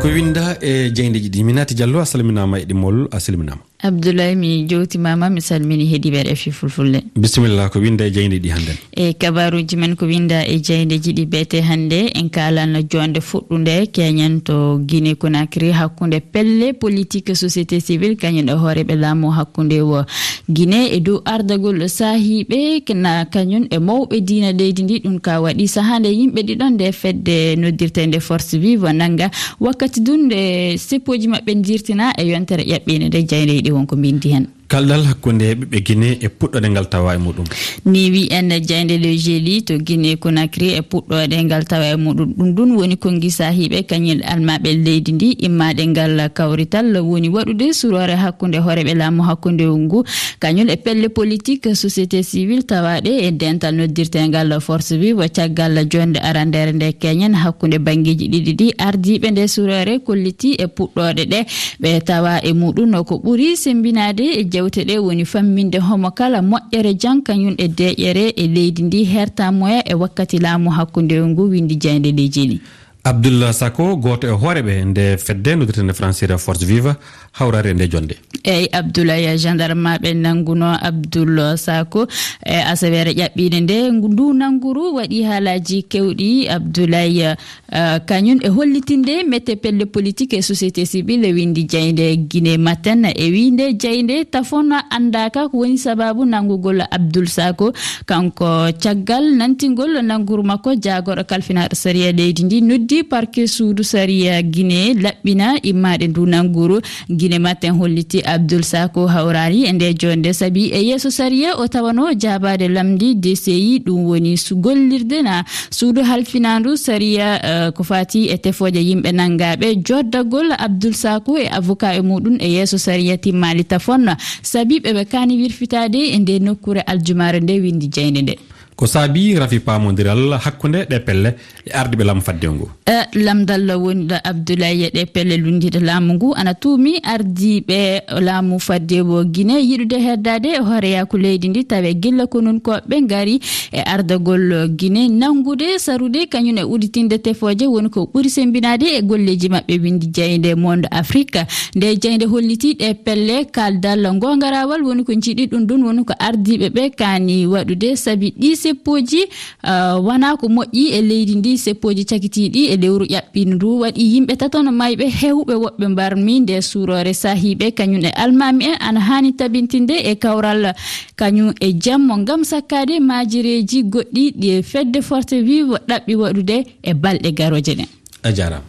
ko 0.00 0.08
winda 0.08 0.56
e 0.60 0.92
jeyndeji 0.92 1.28
ɗi. 1.30 1.44
Mi 1.44 1.52
naati 1.52 1.74
diallo 1.74 2.00
a 2.00 2.04
salminama 2.04 2.60
e 2.60 2.64
ɗimmol 2.64 3.08
a 3.12 3.18
salminama. 3.20 3.69
abdoulaye 3.82 4.34
mi 4.34 4.64
jowtimama 4.68 5.30
mi 5.30 5.40
salmini 5.40 5.84
heeɗiɓe 5.86 6.22
refi 6.28 6.50
fulfulde 6.52 7.00
bisimilla 7.16 7.68
ko 7.70 7.78
winda 7.80 8.04
e 8.06 8.10
jeyde 8.10 8.38
ɗi 8.38 8.48
hannden 8.50 8.76
e 8.96 9.12
kabaruji 9.14 9.76
men 9.76 9.96
ko 9.96 10.06
winda 10.06 10.44
e 10.46 10.58
jeydeji 10.60 11.12
ɗi 11.12 11.26
beete 11.26 11.60
hannde 11.62 12.10
en 12.14 12.28
kalanno 12.28 12.80
jonde 12.90 13.20
fuɗɗude 13.20 13.86
keñen 13.92 14.40
to 14.42 14.78
guine 14.86 15.14
conakry 15.14 15.70
hakkude 15.72 16.20
pelle 16.32 16.72
politique 16.74 17.34
société 17.34 17.80
civile 17.80 18.16
kañum 18.16 18.46
ɗo 18.46 18.56
hooreɓe 18.58 18.94
laamu 18.96 19.30
hakkude 19.30 19.80
wo 19.80 20.04
guine 20.48 20.88
e 20.92 21.00
dow 21.00 21.22
ardagol 21.24 21.88
sahiɓe 21.88 22.82
na 22.94 23.24
kañum 23.24 23.66
e 23.70 23.78
mawɓe 23.78 24.20
diina 24.20 24.52
leydi 24.52 24.82
ndi 24.82 24.98
ɗum 25.04 25.20
ka 25.20 25.40
waɗi 25.40 25.68
sahande 25.68 26.08
yimɓe 26.12 26.40
ɗiɗon 26.42 26.70
nde 26.74 26.92
fedde 26.92 27.56
noddirte 27.56 28.06
nde 28.06 28.20
force 28.20 28.58
vive 28.58 28.92
nanga 28.92 29.30
wakkati 29.60 30.00
dunde 30.00 30.76
seppoji 30.76 31.28
maɓɓe 31.28 31.54
dirtina 31.62 32.12
e 32.18 32.24
yontere 32.28 32.62
ƴaɓɓine 32.64 33.06
nde 33.08 33.22
jeynde 33.28 33.69
wonko 33.72 33.96
bindi 33.96 34.32
hen. 34.32 34.46
kaldal 34.70 35.02
hakkunde 35.02 35.54
ɓiɓɓe 35.58 35.78
guine 35.86 36.08
e 36.22 36.28
puɗɗode 36.28 36.68
ngal 36.70 36.86
tawa 36.88 37.14
e 37.14 37.18
muɗum. 37.18 37.46
Ni 37.84 38.10
wi 38.10 38.28
en 38.30 38.48
diaynde 38.48 38.98
le 39.02 39.16
géli 39.18 39.62
to 39.64 39.78
guine 39.78 40.16
conacry 40.16 40.68
e 40.78 40.82
puɗɗode 40.82 41.36
ngal 41.44 41.64
tawa 41.64 41.86
e 41.90 41.96
muɗum. 41.96 42.34
Ɗum 42.38 42.54
ɗum 42.54 42.76
woni 42.78 42.96
kongi 42.96 43.30
sahiɓe 43.30 43.82
kañel 43.90 44.22
almaɓe 44.22 44.70
leydi 44.84 45.12
ndi 45.12 45.28
immade 45.46 45.82
ngal 45.86 46.30
kawrital. 46.32 46.86
Woni 47.02 47.28
waɗude 47.28 47.72
surore 47.72 48.14
hakkunde 48.14 48.58
hooreɓe 48.62 48.94
laamu 48.94 49.22
hakkunde 49.22 49.66
ngu 49.66 50.04
kañol 50.38 50.70
e 50.70 50.76
pelle 50.76 51.08
politique 51.08 51.74
société 51.74 52.22
civil 52.22 52.62
tawaɗe 52.62 53.10
e 53.26 53.30
dental 53.32 53.74
noddirtengal 53.74 54.60
force 54.60 54.92
vive 54.92 55.26
caggal 55.34 55.82
jonde 55.90 56.18
arandere 56.22 56.72
nde 56.72 56.92
keñen. 56.92 57.34
Hakkunde 57.34 57.78
banggueji 57.82 58.28
ɗiɗi 58.28 58.52
ɗi 58.54 58.74
ardiɓe 58.78 59.30
nde 59.30 59.48
surore 59.48 59.98
kolliti 60.06 60.54
e 60.54 60.66
puɗɗoɗe 60.66 61.26
ɗe. 61.26 61.40
Ɓe 61.82 62.00
tawa 62.04 62.38
e 62.44 62.52
muɗum 62.52 63.02
ko 63.04 63.18
ɓuuri 63.18 63.56
sembinade 63.56 64.22
e 64.38 64.44
jewte 64.60 64.84
ɗe 64.84 64.98
woni 64.98 65.24
famminde 65.24 65.78
homo 65.78 66.10
kala 66.10 66.40
moƴƴere 66.42 66.94
jan 67.00 67.22
kañum 67.22 67.54
e 67.58 67.66
deƴƴere 67.68 68.32
e 68.36 68.46
leydi 68.46 68.82
ndi 68.82 69.04
hertamoya 69.04 69.80
e 69.88 69.94
wakkati 69.94 70.38
laamu 70.38 70.70
hakkude 70.70 71.16
ngu 71.26 71.42
windi 71.50 71.76
jeynde 71.76 72.12
ley 72.12 72.60
abdoullah 73.04 73.52
sako 73.52 73.96
goto 73.96 74.26
e 74.28 74.30
hooreɓe 74.30 74.84
nde 74.84 75.16
fedde 75.16 75.54
noddirtene 75.56 75.92
francire 75.92 76.36
force 76.38 76.64
vive 76.64 76.92
hawrare 77.32 77.72
nde 77.74 77.88
jonde. 77.88 78.14
Eyyi 78.44 78.68
abdoulaye 78.72 79.36
gendarme 79.38 79.96
ɓe 80.02 80.14
nanguno 80.14 80.76
abdoul 80.80 81.56
sako 81.56 82.06
e 82.44 82.56
asawere 82.72 83.12
ƴaɓɓide 83.12 83.60
nde 83.60 83.90
ndu 83.90 84.32
nanguru 84.32 84.94
waɗi 84.96 85.22
haalaji 85.24 85.82
kewɗi. 85.82 86.48
Abdoulaye 86.48 87.36
e, 87.72 87.80
kañum 88.06 88.38
e 88.42 88.48
hollitinde 88.48 89.24
mette 89.28 89.56
pelle 89.56 89.86
politique 89.86 90.34
e 90.34 90.42
société 90.42 90.84
civile 90.84 91.28
e 91.28 91.32
windi 91.32 91.66
jeyde 91.68 92.16
guine 92.28 92.58
maten 92.58 93.04
e 93.04 93.30
winde 93.30 93.72
jeyde 93.78 94.24
tafon 94.30 94.72
andaka 94.90 95.48
ko 95.48 95.58
woni 95.58 95.78
sababu 95.78 96.24
nangugol 96.24 96.82
abdoul 96.90 97.26
sako 97.28 97.72
kanko 98.06 98.72
caggal 98.82 99.24
nantigol 99.36 100.02
nanguru 100.02 100.42
makko 100.42 100.74
jagoɗo 100.74 101.24
kalfinaɗo 101.24 101.74
saria 101.74 102.12
leydi 102.12 102.44
ndi 102.44 102.60
noddi 102.60 102.89
leddi 102.90 103.04
parke 103.04 103.46
suudu 103.46 103.84
saria 103.84 104.42
guine 104.42 104.94
laɓɓina 105.02 105.46
immaɗe 105.70 106.06
dunanguru 106.14 106.80
guine 107.08 107.38
matin 107.38 107.72
holliti 107.78 108.20
abdoul 108.24 108.62
sako 108.62 109.06
hawrari 109.06 109.64
e 109.64 109.72
nde 109.72 109.94
jonde 110.00 110.32
saabi 110.32 110.70
e 110.72 110.80
yeeso 110.88 111.10
saria 111.10 111.56
o 111.56 111.66
tawano 111.68 112.12
jabade 112.22 112.68
lamdi 112.68 113.14
dci 113.14 113.78
ɗum 113.86 114.04
woni 114.08 114.34
gollirde 114.64 115.22
na. 115.22 115.44
Suudu 115.70 116.02
halfinandu 116.02 116.76
saria 116.76 117.38
uh, 117.42 117.50
eh, 117.50 117.72
ko 117.72 117.82
fati 117.84 118.28
e 118.28 118.36
tefoje 118.38 118.80
yimɓe 118.88 119.10
nangaɓe 119.12 119.68
joddagol 119.86 120.52
abdoul 120.58 120.94
sako 120.94 121.38
e 121.38 121.46
avocat 121.48 121.96
e 121.98 122.00
muɗum 122.02 122.36
e 122.40 122.48
yeeso 122.56 122.78
saria 122.78 123.16
timmali 123.16 123.64
tafon 123.64 124.06
saabi 124.42 124.80
ɓeɓe 124.84 125.04
kani 125.12 125.36
wirfitade 125.42 126.00
e 126.14 126.18
nde 126.18 126.38
nokkure 126.40 126.80
aljumare 126.80 127.40
nde 127.40 127.52
windi 127.62 127.86
jeyde 127.94 128.22
nde 128.22 128.34
ko 128.80 128.86
saabi 128.88 129.34
rafi 129.36 129.60
pamodiral 129.60 130.40
hakkunde 130.44 130.88
ɗe 130.90 130.98
pelle 131.06 131.30
e 131.68 131.70
ardiɓe 131.80 132.04
laamu 132.08 132.22
faddew 132.28 132.52
ngu 132.56 132.66
e 132.88 133.18
lamdal 133.24 133.68
woniɗo 133.84 134.16
abdoulaye 134.24 134.86
ɗe 134.94 135.02
pelle 135.14 135.36
lundiɗo 135.36 135.80
laamu 135.80 136.14
ngu. 136.14 136.28
Ana 136.36 136.54
tuumi 136.54 136.92
ardiɓe 137.14 137.78
laamu 138.20 138.58
faddewo 138.60 139.24
guine 139.24 139.54
yiɗude 139.68 139.98
heddade 140.06 140.48
e 140.58 140.60
hooreyaku 140.68 141.16
leydi 141.18 141.48
ndi 141.48 141.64
tawe 141.64 141.94
gilla 141.94 142.24
konunkoɓe 142.26 142.96
gaari 143.10 143.40
e 143.72 143.80
ardagol 143.84 144.68
guine 144.78 145.08
nangude 145.08 145.78
sarude 145.78 146.26
kañum 146.32 146.58
e 146.58 146.62
uditinde 146.64 147.18
tefoje 147.18 147.66
woni 147.66 147.88
ko 147.90 148.08
ɓuuri 148.14 148.30
sembinade 148.30 148.86
e 148.98 149.02
golleji 149.02 149.48
maɓɓe 149.48 149.74
windi 149.82 150.06
jeyde 150.14 150.54
monde 150.56 150.88
afrique. 150.90 151.44
Nde 151.76 151.96
jeyde 152.02 152.24
holliti 152.26 152.74
ɗe 152.74 152.94
pelle 153.04 153.44
kaldal 153.52 154.02
gongarawal 154.18 154.82
woni 154.82 155.04
ko 155.04 155.12
jiiɗi 155.12 155.46
ɗum 155.52 155.66
ɗum 155.66 155.84
woni 155.86 156.04
ko 156.04 156.14
ardiɓe 156.18 156.68
ɓe 156.70 156.90
kani 156.96 157.46
waɗude. 157.46 157.96
Saabi 157.96 158.32
ɗi 158.40 158.56
seppoji 158.70 159.22
uh, 159.64 159.98
wona 160.06 160.36
ko 160.36 160.46
moƴƴi 160.48 160.84
e 160.94 161.00
leydi 161.02 161.34
ndi 161.36 161.58
seppoji 161.58 162.04
cakitiɗi 162.04 162.62
e 162.72 162.76
lewru 162.76 163.04
ƴaɓɓin 163.04 163.54
ndu. 163.54 163.80
Waɗi 163.82 164.02
yimɓe 164.12 164.36
tatono 164.36 164.70
mayɓe 164.72 165.06
hewɓe 165.20 165.54
woɓɓe 165.64 165.86
mbarmi 165.88 166.40
nde 166.40 166.62
surore 166.62 167.12
sahiɓe 167.14 167.70
kañum 167.74 168.04
e 168.04 168.10
almami 168.22 168.64
en 168.64 168.76
ana 168.80 169.00
hani 169.00 169.32
tabintinde 169.32 169.94
e 170.10 170.14
kawral 170.14 170.72
kañum 171.16 171.52
e 171.60 171.72
jammo 171.82 172.14
gam 172.24 172.44
sakkade 172.44 173.00
majireji 173.00 173.82
goɗɗi 173.92 174.24
ɗi 174.40 174.48
e 174.58 174.62
fedde 174.62 175.00
forte 175.02 175.42
vive 175.42 175.76
ɗaɓɓi 175.88 176.14
waɗude 176.16 176.56
e 176.82 176.92
balɗe 176.94 177.30
garoje 177.38 177.74
ɗen 177.78 177.88
a 178.22 178.32
jarama 178.32 178.64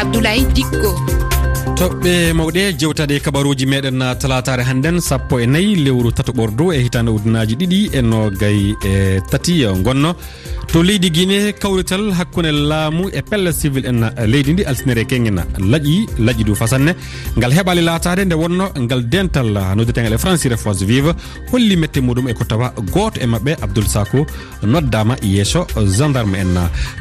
abdoulaye 0.00 0.44
dikko. 0.54 1.15
toɓɓe 1.76 2.32
mawɗe 2.32 2.62
jewtaɗe 2.80 3.20
kabaruji 3.20 3.66
meɗen 3.66 4.00
talatare 4.20 4.62
hannden 4.64 5.00
sappo 5.00 5.38
e 5.40 5.46
nayyi 5.46 5.74
lewru 5.84 6.10
tato 6.12 6.32
ɓordo 6.32 6.72
e 6.72 6.78
hitande 6.84 7.10
ujunaji 7.10 7.54
ɗiɗi 7.60 7.80
e 7.98 8.00
nogay 8.02 8.58
e 8.90 9.20
tati 9.30 9.62
e 9.62 9.68
gonno 9.84 10.10
to 10.72 10.82
leydi 10.82 11.08
guine 11.10 11.52
kawrital 11.62 12.04
hakkude 12.18 12.50
laamu 12.52 13.04
e 13.18 13.22
pelle 13.22 13.50
civil 13.60 13.84
en 13.90 14.02
eh, 14.04 14.26
leydi 14.32 14.52
ndi 14.52 14.62
alsinere 14.70 15.04
kengen 15.10 15.38
eh, 15.38 15.44
laaƴi 15.72 15.96
laaƴi 16.26 16.44
du 16.44 16.54
fasanne. 16.54 16.92
Ngal 17.38 17.52
heɓali 17.56 17.82
laatade 17.88 18.24
nde 18.24 18.34
wonno 18.34 18.66
ngal 18.84 19.02
dental 19.08 19.56
eh, 19.56 19.74
noddetegal 19.76 20.12
e 20.12 20.18
francire 20.18 20.56
force 20.56 20.84
vive. 20.84 21.12
Holli 21.52 21.76
mette 21.76 21.98
muɗum 22.00 22.28
e 22.28 22.34
ko 22.34 22.44
tawa 22.44 22.72
goto 22.92 23.20
e 23.20 23.26
mabɓe 23.26 23.52
abdoul 23.62 23.86
sako 23.86 24.26
noddama 24.64 25.16
yesso 25.22 25.66
gendarme 25.96 26.34
en. 26.38 26.54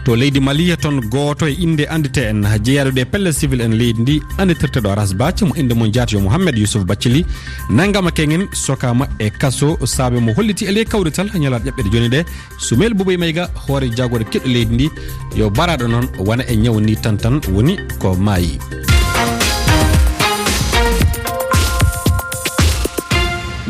To 0.06 0.16
leydi 0.16 0.40
mali 0.40 0.72
toon 0.78 1.02
goto 1.10 1.46
e 1.48 1.56
inde 1.60 1.86
andite 1.90 2.22
en 2.32 2.44
jeeyaɗoɗe 2.64 3.00
e 3.02 3.06
pelle 3.06 3.34
civil 3.34 3.62
en 3.62 3.74
leydi 3.76 4.02
ndi 4.02 4.22
anditirteɗo 4.38 4.90
aras 4.92 5.14
bath 5.16 5.42
mo 5.42 5.54
inde 5.56 5.74
mum 5.74 5.92
jaatoyo 5.92 6.22
mouhamed 6.22 6.58
yousuf 6.58 6.84
bathily. 6.86 7.26
Nanggama 7.70 8.12
kengen 8.12 8.48
sokama 8.54 9.08
e 9.20 9.30
kaso 9.30 9.78
saabe 9.86 10.20
mo 10.22 10.32
holliti 10.34 10.66
e 10.66 10.72
ley 10.72 10.86
kawrital 10.86 11.28
ñalaɗe 11.34 11.70
ƴaɓɓede 11.72 11.90
joni 11.92 12.10
ɗe. 12.10 12.26
Sumel 12.58 12.94
boubay 12.94 13.18
mayga 13.18 13.50
hoore 13.68 13.90
jagode 13.98 14.26
keɗɗo 14.32 14.48
leydi 14.54 14.74
ndi. 14.76 14.88
Yo 15.36 15.50
baraɗo 15.50 15.88
noon 15.88 16.08
wona 16.28 16.44
e 16.48 16.56
ñaw 16.56 16.80
ni 16.80 16.96
tan 16.96 17.18
tan 17.18 17.40
woni 17.54 17.74
ko 18.02 18.16
maayi. 18.16 18.58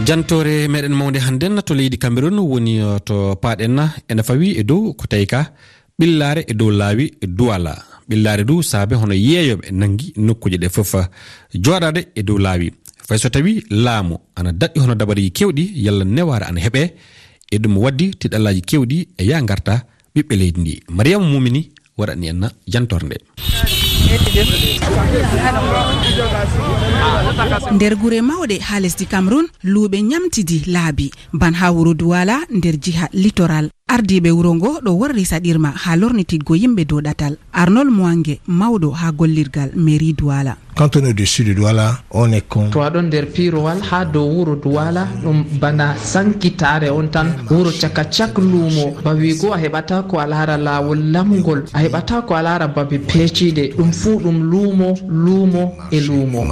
Jantore 0.06 0.68
meɗen 0.68 0.94
mawde 0.94 1.20
hannden 1.20 1.62
to 1.66 1.74
leydi 1.74 1.98
cameron 1.98 2.38
woni 2.40 2.82
uh, 2.82 3.00
to 3.08 3.36
paaɗen 3.42 3.80
ene 4.10 4.22
fawi 4.24 4.48
e 4.60 4.64
dow 4.64 4.94
ko 4.94 5.08
tawi 5.08 5.26
ka 5.26 5.52
ɓillare 6.00 6.42
e 6.48 6.54
dow 6.54 6.70
laawi 6.70 7.12
duwala 7.38 7.74
ɓillare 8.10 8.44
du 8.46 8.62
saabe 8.62 8.94
hono 8.96 9.14
yeeyoɓe 9.14 9.72
nangi 9.72 10.14
nokkuje 10.18 10.58
ɗe 10.58 10.70
fof 10.70 10.94
uh, 10.96 11.06
joɗade 11.54 12.02
e 12.16 12.22
dow 12.24 12.38
laawi. 12.38 12.72
Fay 13.08 13.18
so 13.18 13.30
tawi 13.30 13.64
laamu 13.70 14.18
ana 14.36 14.52
daɗɗi 14.52 14.80
hono 14.80 14.96
dabareji 14.96 15.32
kewɗi 15.32 15.72
yalla 15.86 16.06
neware 16.06 16.46
ana 16.46 16.60
heeɓe 16.62 16.82
e 17.52 17.58
ɗum 17.58 17.78
waddi 17.78 18.16
tiɗallaji 18.20 18.62
kewɗi 18.62 18.98
e 19.18 19.24
ya 19.30 19.42
garta 19.42 19.84
ɓiɓɓe 20.16 20.36
leydi 20.36 20.62
ndi. 20.62 20.74
Mariama 20.90 21.26
mumini 21.26 21.72
waɗani 21.98 22.28
enna 22.28 22.48
jantorde 22.68 23.18
nder 27.76 27.96
gure 27.96 28.22
mawɗe 28.22 28.60
ha 28.68 28.80
lesdi 28.80 29.06
cameron 29.06 29.46
luuɓe 29.64 29.98
ñamtidi 30.02 30.64
laabi. 30.68 31.12
Ban 31.34 31.54
ha 31.60 31.72
wuro 31.72 31.94
duwala 31.94 32.40
nder 32.52 32.76
jiha 32.80 33.10
littoral. 33.14 33.70
ardiɓe 33.90 34.32
wuro 34.32 34.56
ngo 34.56 34.70
ɗo 34.86 34.92
warri 35.00 35.24
saɗirma 35.26 35.70
ha 35.84 35.96
lornititgo 35.96 36.56
yimɓe 36.56 36.86
dow 36.90 37.02
ɗatal. 37.02 37.38
Arnol 37.54 37.90
moange 37.92 38.40
mawɗo 38.48 38.90
ha 38.92 39.12
gollirgal 39.12 39.70
mairie 39.76 40.14
duwala 40.14 40.58
quand 40.76 40.98
on 40.98 41.06
est 41.06 41.14
du 41.14 41.26
sud 41.26 41.48
duwala 41.56 42.00
on 42.12 42.34
est 42.34 42.42
con. 42.50 42.70
To 42.72 42.80
aɗon 42.82 43.04
nder 43.08 43.28
pirowal 43.32 43.80
ha 43.90 44.04
dow 44.04 44.26
wuro 44.28 44.56
duwala 44.58 45.08
ɗum 45.24 45.46
bana 45.62 45.96
sankitare 46.04 46.90
on 46.90 47.08
tan. 47.08 47.28
Wuro 47.50 47.72
caka 47.80 48.04
cak 48.06 48.38
luumo 48.38 48.96
bawigo 49.04 49.54
a 49.54 49.58
heɓata 49.58 50.04
ko 50.10 50.20
a 50.20 50.26
laara 50.28 50.58
laawol 50.58 51.00
lamgol. 51.14 51.64
A 51.74 51.80
heɓata 51.84 52.26
ko 52.28 52.34
a 52.36 52.42
laara 52.42 52.68
babe 52.68 52.98
peciɗe 53.08 53.76
ɗum 53.78 53.92
fuu 53.94 54.20
ɗum 54.20 54.42
luumo 54.52 54.96
luumo 55.08 55.74
e 55.92 56.00
luumo. 56.02 56.44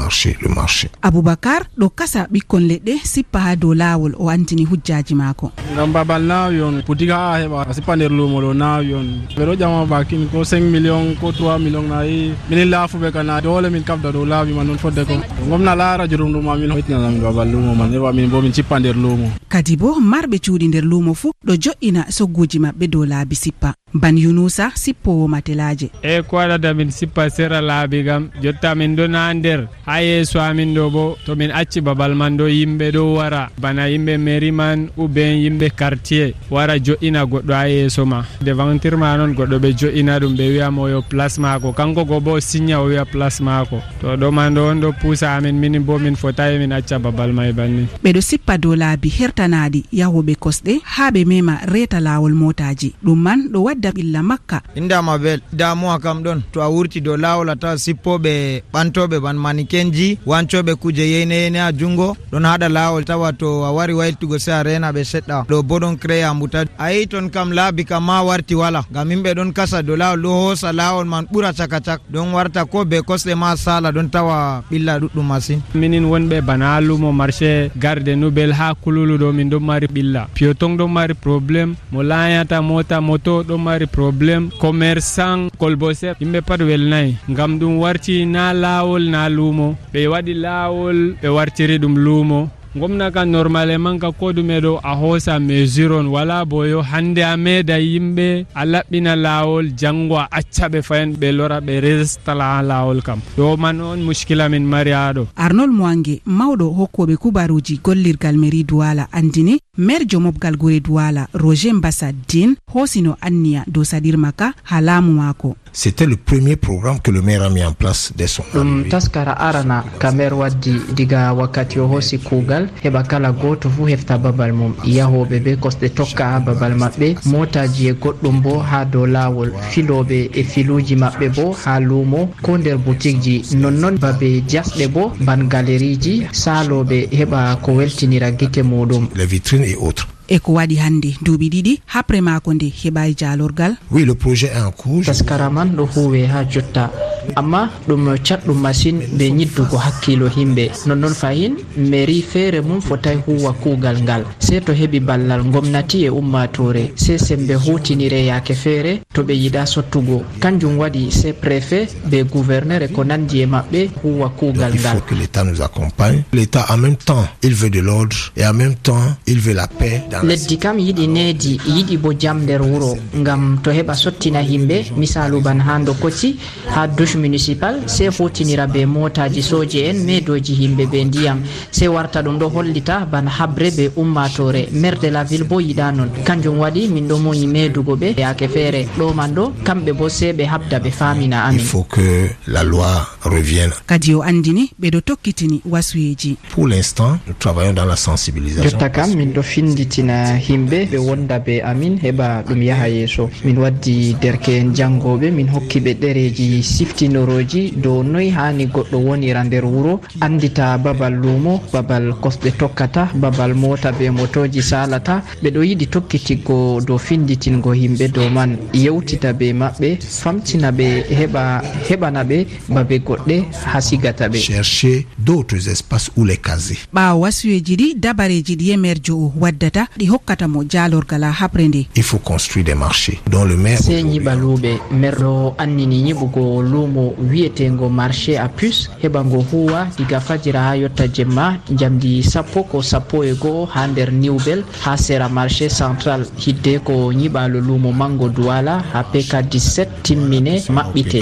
Aboubacar 1.01 1.63
ɗo 1.77 1.89
kasa 1.93 2.27
ɓikkon 2.31 2.61
leɗɗe 2.69 2.99
sippa 3.03 3.39
ha 3.39 3.55
dow 3.57 3.73
lawol 3.73 4.13
o 4.17 4.29
antini 4.29 4.63
hujjaji 4.65 5.15
mako 5.15 5.51
ngam 5.73 5.91
babal 5.91 6.21
naawi 6.23 6.61
on 6.61 6.81
pudiga 6.85 7.17
ha 7.31 7.39
heɓa 7.41 7.73
sippa 7.75 7.95
nder 7.95 8.11
lumo 8.11 8.37
ɗo 8.41 8.51
nawi 8.61 8.93
on. 8.93 9.07
Ɓeɗo 9.37 9.53
ƴama 9.61 9.85
bakin 9.91 10.27
ko 10.31 10.43
5 10.43 10.71
million 10.73 11.15
ko 11.21 11.31
3 11.31 11.59
million 11.63 11.85
nayi 11.87 12.33
minin 12.49 12.69
laafuɓe 12.73 13.11
kana 13.13 13.41
dole 13.41 13.69
min 13.69 13.83
kabda 13.83 14.11
dow 14.11 14.25
laabi 14.25 14.53
man 14.53 14.67
noon 14.67 14.77
fodde 14.77 15.03
ko. 15.05 15.15
Gomna 15.49 15.75
laara 15.75 16.07
jurum 16.07 16.31
ɗum 16.33 16.47
amin 16.51 16.71
hoytinanamin 16.71 17.21
babal 17.21 17.47
lumo 17.51 17.75
man 17.75 17.91
heɓa 17.93 18.13
min 18.15 18.29
bo 18.29 18.41
min 18.41 18.53
cippa 18.53 18.79
nder 18.79 18.95
lumo 18.95 19.27
kadi 19.49 19.75
bo 19.77 19.89
marɓe 19.99 20.37
cuuɗi 20.43 20.67
nder 20.67 20.83
lumo 20.91 21.13
fuu 21.13 21.31
ɗo 21.47 21.53
joƴƴina 21.63 22.01
sogguji 22.09 22.57
maɓɓe 22.59 22.85
dow 22.89 23.05
laabi 23.05 23.35
sippa. 23.35 23.73
ban 23.93 24.17
yunusa 24.17 24.71
sippowo 24.75 25.27
matelaje 25.27 25.89
eyyi 26.01 26.23
ko 26.23 26.35
waɗata 26.35 26.73
min 26.73 26.91
sippa 26.91 27.29
sera 27.29 27.62
laabi 27.62 28.03
kam 28.05 28.29
jotta 28.41 28.75
min 28.75 28.95
ɗon 28.95 29.13
ha 29.15 29.33
nder. 29.33 29.67
Ha 29.85 30.01
yeeso 30.01 30.39
amin 30.41 30.73
ɗo 30.75 30.89
bo 30.91 31.17
to 31.25 31.35
min 31.35 31.51
acci 31.51 31.81
babal 31.81 32.15
man 32.15 32.38
ɗo 32.38 32.47
yimɓe 32.50 32.91
ɗo 32.91 33.13
wara. 33.15 33.50
Bana 33.62 33.88
yimɓe 33.89 34.17
mairie 34.17 34.51
man 34.51 34.89
ou 34.97 35.07
bien 35.07 35.38
yimɓe 35.38 35.69
quartier 35.77 36.33
wara 36.50 36.79
jo'ina 36.79 37.25
goɗɗo 37.25 37.53
ha 37.53 37.67
yeeso 37.69 38.05
ma. 38.05 38.25
Devantir 38.41 38.97
ma 38.97 39.17
noon 39.17 39.33
goɗɗo 39.35 39.59
ɓe 39.59 39.73
jo'ina 39.77 40.19
ɗum 40.19 40.33
ɓe 40.38 40.45
wiyamo 40.50 40.89
yo 40.89 41.01
place 41.01 41.38
mako 41.39 41.73
kanko 41.73 42.05
go 42.05 42.19
bo 42.19 42.39
signa 42.39 42.81
o 42.81 42.85
wiya 42.88 43.05
place 43.05 43.41
mako 43.41 43.81
to 44.01 44.07
ɗo 44.17 44.31
man 44.31 44.55
ɗo 44.55 44.69
on 44.71 44.81
ɗo 44.81 44.91
puusa 45.01 45.35
amin 45.38 45.53
minin 45.59 45.83
bo 45.83 46.00
min 46.00 46.15
fotayi 46.15 46.57
min 46.59 46.71
acca 46.73 47.00
babal 47.00 47.31
may 47.33 47.51
bannin 47.53 47.88
ɓeɗo 48.03 48.21
sippa 48.21 48.57
dow 48.57 48.75
laabi 48.75 49.09
hertanaɗi 49.09 49.85
yahuɓe 49.93 50.35
kosɗe 50.35 50.81
ha 50.83 51.12
ɓe 51.12 51.25
mema 51.25 51.59
reeta 51.65 52.00
lawol 52.00 52.33
motaji 52.33 52.93
ɗum 53.05 53.19
man 53.21 53.50
ɗo 53.51 53.59
waddi 53.63 53.82
wadda 53.83 53.91
ɓilla 53.91 54.23
makka. 54.23 54.61
Indama 54.75 55.17
bel 55.17 55.39
damuwa 55.53 55.99
kam 55.99 56.23
ɗon 56.23 56.41
to 56.51 56.61
a 56.61 56.69
wurti 56.69 57.01
dow 57.01 57.17
lawol 57.17 57.49
a 57.49 57.55
tawa 57.55 57.75
sippoɓe 57.77 58.61
ɓantoɓe 58.73 59.19
ban 59.21 59.33
manikenji 59.37 60.17
wancoɓe 60.25 60.75
kuje 60.75 61.03
yeyne 61.11 61.31
yeyne 61.35 61.57
ha 61.59 61.71
jungo 61.71 62.15
ɗon 62.31 62.45
haɗa 62.45 62.69
lawol 62.69 63.03
tawa 63.05 63.33
to 63.33 63.63
a 63.65 63.71
wari 63.71 63.93
wayltugo 63.93 64.39
se 64.39 64.51
a 64.51 64.63
rena 64.63 64.91
ɓe 64.91 65.03
seɗɗa. 65.03 65.45
Ɗo 65.49 65.63
bo 65.63 65.79
ɗon 65.79 65.97
créé 65.97 66.23
ambuta 66.23 66.65
a 66.77 66.93
yi 66.93 67.07
ton 67.07 67.29
kam 67.29 67.51
laabi 67.51 67.85
kam 67.85 68.03
ma 68.05 68.21
warti 68.23 68.55
wala 68.55 68.83
ngam 68.91 69.09
yimɓe 69.11 69.33
ɗon 69.35 69.53
kasa 69.53 69.81
dow 69.83 69.95
lawol 69.95 70.21
ɗo 70.21 70.29
hoosa 70.29 70.71
lawol 70.73 71.05
man 71.05 71.25
ɓuura 71.31 71.53
caka 71.53 71.79
cak 71.81 72.01
ɗon 72.11 72.31
warta 72.33 72.65
ko 72.65 72.85
be 72.85 73.01
kosɗe 73.01 73.35
ma 73.35 73.55
sala 73.57 73.91
ɗon 73.91 74.09
tawa 74.09 74.63
ɓilla 74.71 74.99
ɗuɗɗum 74.99 75.27
masine 75.27 75.61
minin 75.75 76.05
wonɓe 76.05 76.41
bana 76.41 76.79
lumo 76.81 77.11
marché 77.11 77.71
garde 77.75 78.15
nouvelle 78.15 78.53
ha 78.53 78.73
kululu 78.75 79.17
ɗo 79.17 79.33
min 79.33 79.49
ɗon 79.49 79.59
mari 79.63 79.87
ɓilla. 79.87 80.27
Piyoton 80.33 80.77
ɗon 80.77 80.87
mari 80.91 81.13
probléme 81.13 81.75
mo 81.91 82.01
layata 82.03 82.61
mota 82.61 83.01
moto 83.01 83.43
ɗon 83.43 83.57
mari 83.61 83.72
mari 83.73 83.87
probléme 83.87 84.49
commerçant 84.61 85.49
kolbosep. 85.57 86.15
Yimɓe 86.21 86.41
pat 86.47 86.61
welnayi 86.61 87.17
gam 87.29 87.57
ɗum 87.59 87.79
warti 87.81 88.25
na 88.25 88.53
lawol 88.53 89.03
na 89.09 89.27
luumo. 89.29 89.75
Ɓe 89.93 90.07
waɗi 90.13 90.33
lawol 90.45 90.97
ɓe 91.21 91.27
wartiri 91.37 91.77
ɗum 91.81 91.95
luumo. 92.05 92.49
gomna 92.75 93.11
ka 93.13 93.21
normalement 93.25 93.99
ka 94.01 94.09
koɗume 94.11 94.57
ɗo 94.61 94.79
a 94.83 94.95
hoosa 94.95 95.39
mesure 95.39 95.93
on 95.95 96.07
wala 96.07 96.43
boyo 96.45 96.81
hande 96.81 97.19
a 97.23 97.37
meeda 97.37 97.77
yimɓe 97.79 98.45
a 98.55 98.65
laɓɓina 98.65 99.15
laawol 99.15 99.69
janngo 99.77 100.17
a 100.17 100.27
acca 100.31 100.69
ɓe 100.73 100.81
fayen 100.81 101.13
ɓe 101.13 101.31
lora 101.37 101.59
ɓe 101.61 101.79
restala 101.81 102.43
ha 102.57 102.61
laawol 102.63 103.01
kam. 103.03 103.19
Ɗo 103.37 103.57
man 103.57 103.79
on 103.81 103.97
muskila 104.01 104.49
min 104.49 104.65
mari 104.65 104.91
ha 104.91 105.13
ɗo 105.13 105.27
arnol 105.35 105.69
moange 105.71 106.21
mawɗo 106.25 106.65
hokkoɓe 106.77 107.15
kubaruji 107.17 107.79
gollirgal 107.83 108.37
mairie 108.37 108.63
duwala 108.63 109.07
andini 109.11 109.59
maire 109.77 110.05
jo 110.09 110.19
mobgal 110.19 110.57
gure 110.57 110.79
duwala 110.79 111.27
roger 111.33 111.73
mbasa 111.73 112.11
din 112.27 112.55
hoosino 112.73 113.15
anniya 113.21 113.65
dow 113.67 113.83
saɗirma 113.83 114.31
ka 114.35 114.53
ha 114.63 114.81
laamu 114.81 115.13
maako. 115.13 115.55
c'était 115.73 116.05
le 116.05 116.15
premier 116.15 116.55
programme 116.55 116.99
que 117.01 117.11
le 117.11 117.21
maire 117.21 117.41
a 117.43 117.49
mis 117.49 117.63
en 117.63 117.73
place 117.73 118.13
dès 118.15 118.27
son 118.27 118.43
ɗum 118.53 118.85
taskara 118.89 119.31
arana 119.33 119.83
ka 119.99 120.11
maire 120.11 120.33
waddi 120.37 120.73
diga 120.95 121.33
wakkati 121.33 121.79
o 121.79 121.87
hoosi 121.87 122.19
kuugal 122.19 122.69
heɓa 122.83 123.03
kala 123.03 123.31
goto 123.31 123.69
fuu 123.69 123.87
hefta 123.87 124.17
babal 124.17 124.53
mum. 124.53 124.73
Yahoɓe 124.85 125.39
be 125.43 125.55
kosɗe 125.59 125.89
tokka 125.95 126.25
ha 126.33 126.39
babal 126.39 126.73
maɓɓe 126.75 127.15
motaji 127.25 127.87
e 127.87 127.93
goɗɗum 127.93 128.41
bo 128.41 128.59
ha 128.59 128.85
dow 128.85 129.05
lawol 129.05 129.51
filoɓe 129.71 130.29
e 130.33 130.43
filuji 130.43 130.95
maɓɓe 130.95 131.29
bo 131.35 131.55
ha 131.65 131.79
luumo 131.79 132.29
ko 132.41 132.57
nder 132.57 132.77
boutique 132.77 133.21
ji 133.21 133.41
nonnoon 133.55 133.97
babe 133.99 134.43
jasɗe 134.47 134.87
bo 134.87 135.11
ban 135.21 135.47
galeriji 135.49 136.27
saloɓe 136.31 137.07
heɓa 137.11 137.55
ko 137.63 137.71
weltinira 137.73 138.31
guite 138.31 138.61
muɗum. 138.63 139.07
Les 139.15 139.25
vitrines 139.25 139.65
et 139.65 139.75
autres 139.75 140.07
e 140.27 140.39
ko 140.39 140.53
waɗi 140.53 140.75
hannde. 140.77 141.09
Duuɓi 141.21 141.49
ɗiɗi 141.49 141.79
hapre 141.87 142.21
maako 142.21 142.53
nde 142.53 142.71
heɓayi 142.71 143.15
jalorgal 143.17 143.75
oui 143.91 144.05
le 144.05 144.15
projet 144.15 144.47
est 144.53 144.61
en 144.61 144.71
cours. 144.71 145.03
Taskara 145.05 145.49
man 145.49 145.69
ɗo 145.75 145.85
huwe 145.95 146.25
ha 146.27 146.43
jotta. 146.49 146.91
Amma 147.35 147.69
ɗum 147.87 148.17
catɗum 148.23 148.59
masine 148.59 148.99
ɓe 149.17 149.29
ñiddugo 149.31 149.77
hakkilo 149.77 150.27
himɓe. 150.27 150.71
Nonnoon 150.87 151.13
fayin 151.13 151.55
mairie 151.77 152.21
feere 152.21 152.61
mum 152.61 152.81
fotay 152.81 153.17
huwa 153.27 153.53
kuugal 153.53 154.01
ngal. 154.03 154.23
Se 154.39 154.59
to 154.61 154.73
heɓi 154.73 154.99
ballal 154.99 155.43
gomnati 155.43 156.03
e 156.05 156.09
ummatore 156.09 156.91
se 156.95 157.17
sembe 157.17 157.53
hutinire 157.55 158.25
yaake 158.25 158.53
feere 158.53 159.01
to 159.13 159.23
ɓe 159.23 159.33
yiɗa 159.33 159.65
sottugo. 159.65 160.23
Kanjum 160.39 160.77
waɗi 160.79 161.11
se 161.11 161.33
préfet 161.33 161.87
ɓe 162.09 162.23
gouverneur 162.29 162.83
e 162.83 162.87
ko 162.89 163.03
nandi 163.03 163.41
e 163.41 163.45
maɓɓe 163.45 163.89
huwa 164.03 164.29
kuugal 164.29 164.73
ngal. 164.73 165.01
que 165.07 165.15
l'état 165.15 165.43
nous 165.43 165.61
accompagne. 165.61 166.23
L'état 166.33 166.65
en 166.69 166.77
même 166.77 166.95
temps 166.97 167.25
il 167.41 167.53
veut 167.55 167.69
de 167.69 167.79
l'ordre 167.79 168.15
et 168.35 168.45
en 168.45 168.53
même 168.53 168.75
temps 168.75 169.15
il 169.27 169.39
veut 169.39 169.53
la 169.53 169.67
paix. 169.67 170.01
leddi 170.24 170.58
kam 170.58 170.77
yiɗi 170.79 171.08
needi 171.08 171.60
euh, 171.67 171.75
yiɗi 171.77 171.98
bo 171.98 172.13
jam 172.13 172.43
nder 172.43 172.62
wuro 172.62 172.98
ngam 173.15 173.60
to 173.63 173.72
heɓa 173.72 173.93
sottina 173.96 174.41
himɓe 174.41 174.91
misalu 174.98 175.41
ban 175.41 175.60
ha 175.60 175.79
dokkoti 175.79 176.36
ha 176.75 176.88
douche 176.88 177.15
municipal 177.17 177.82
sey 177.88 178.12
fotinira 178.12 178.67
be 178.67 178.86
motaji 178.86 179.41
soje 179.41 179.89
en 179.89 180.03
medoji 180.05 180.54
himɓe 180.54 180.86
ɓe 180.86 181.06
ndiyam. 181.06 181.39
Sey 181.71 181.88
warta 181.88 182.21
ɗum 182.21 182.38
ɗo 182.39 182.49
hollita 182.49 183.06
ban 183.06 183.28
habre 183.28 183.71
be 183.71 183.91
ummatore. 183.95 184.67
Maire 184.71 184.97
de 185.02 185.08
la 185.10 185.23
ville 185.23 185.43
bo 185.43 185.60
yiɗa 185.60 185.91
non. 185.91 186.10
Kanjum 186.26 186.60
waɗi 186.60 186.88
min 186.89 187.08
ɗo 187.08 187.17
muyi 187.17 187.47
medugo 187.47 187.95
ɓe 187.95 188.15
yake 188.19 188.47
feere. 188.47 188.88
Ɗo 188.97 189.13
man 189.13 189.34
ɗo 189.34 189.52
kamɓe 189.63 189.93
bo 189.93 190.10
sey 190.10 190.34
ɓe 190.34 190.45
habda 190.45 190.80
ɓe 190.80 190.91
famina 190.91 191.43
amin. 191.45 191.60
Faut 191.60 191.84
que 191.84 192.30
la 192.47 192.63
loi 192.63 192.86
revienne. 193.23 193.73
Kadi 193.88 194.13
o 194.15 194.21
andini 194.21 194.69
ɓeɗo 194.82 195.02
tokkitini 195.02 195.62
wasuyeji 195.65 196.38
pour 196.52 196.67
l'instant 196.67 197.17
nous 197.28 197.34
travaillons 197.39 197.73
dans 197.73 197.86
la 197.86 197.95
sensibilisation. 197.95 198.69
Jotta 198.69 198.89
kam 198.89 199.15
min 199.15 199.32
ɗo 199.34 199.41
finditi 199.41 200.02
yaltina 200.03 200.37
himɓe 200.37 200.85
ɓe 200.91 200.97
wonda 200.97 201.39
be 201.39 201.61
amin 201.61 201.97
heɓa 202.01 202.43
ɗum 202.47 202.61
yaha 202.63 202.87
yeeso. 202.89 203.29
Min 203.43 203.57
waddi 203.57 204.15
derke'en 204.21 204.73
janngoɓe 204.75 205.31
min 205.31 205.47
hokki 205.49 205.79
ɓe 205.79 205.93
ɗereji 206.01 206.63
siftinoroji. 206.63 207.73
Dow 207.81 208.03
noyi 208.03 208.29
hani 208.29 208.65
goɗɗo 208.67 208.97
wonira 208.97 209.43
nder 209.43 209.65
wuro 209.65 209.99
andita 210.21 210.77
babal 210.77 211.13
luumo 211.13 211.61
babal 211.73 212.13
kosɗe 212.21 212.51
tokkata 212.57 213.09
babal 213.15 213.53
mota 213.53 213.91
be 213.91 214.09
motoji 214.09 214.61
salata 214.61 215.23
ɓeɗo 215.43 215.63
yiɗi 215.63 215.87
tokkitigo 215.87 216.81
dow 216.81 216.97
finditingo 216.97 217.71
himɓe 217.73 218.07
dow 218.11 218.29
man. 218.29 218.57
Yewtita 218.73 219.33
be 219.33 219.53
maɓɓe 219.53 219.97
famtina 220.01 220.71
ɓe 220.71 221.03
heɓa 221.09 221.61
heɓana 221.89 222.23
ɓe 222.23 222.45
babe 222.69 222.99
goɗɗe 222.99 223.43
ha 223.65 223.81
sigata 223.81 224.27
ɓe. 224.29 224.39
Cherché 224.39 225.05
d'autres 225.17 225.67
espace 225.67 226.11
ou 226.17 226.25
les 226.25 226.37
case 226.37 226.73
ɓawo 226.93 227.21
wasuyeji 227.21 227.75
ɗi 227.75 227.95
dabareji 227.99 228.55
ɗi 228.55 228.65
yemerjo 228.69 229.15
o 229.17 229.33
waddata. 229.39 229.87
ɗi 229.97 230.08
hokkata 230.10 230.47
mo 230.47 230.63
jalorgal 230.69 231.23
ha 231.23 231.32
haɓre 231.32 231.67
nde. 231.67 231.86
Il 231.95 232.03
faut 232.03 232.19
construire 232.19 232.65
des 232.65 232.75
marchés 232.75 233.19
dont 233.29 233.43
le 233.45 233.56
maire 233.56 233.79
se 233.79 233.91
ñiɓa 234.01 234.36
luuɓe 234.36 234.79
merɗo 234.91 235.56
annini 235.58 236.01
ñiɓugo 236.03 236.62
luumo 236.62 237.13
wiyetego 237.19 237.89
marché 237.89 238.38
à 238.38 238.47
puce 238.49 238.89
heɓa 239.03 239.23
ngo 239.23 239.45
huwa 239.51 239.88
diga 239.97 240.19
fajira 240.19 240.62
ha 240.69 240.75
yotta 240.77 241.08
jemma 241.13 241.58
jamdi 241.71 242.23
sappo 242.23 242.63
ko 242.63 242.82
sappo 242.82 243.23
e 243.23 243.34
goho 243.34 243.65
ha 243.65 243.88
nder 243.88 244.12
niwbel 244.12 244.63
ha 244.86 244.97
sera 244.97 245.29
marché 245.29 245.69
central. 245.69 246.25
Hidde 246.38 246.79
ko 246.84 247.12
ñiɓalo 247.13 247.60
luumo 247.62 247.91
mango 247.91 248.29
duwala 248.29 248.84
ha 248.93 249.03
pk 249.03 249.34
17 249.49 249.88
timmine 250.03 250.62
maɓɓite. 250.69 251.21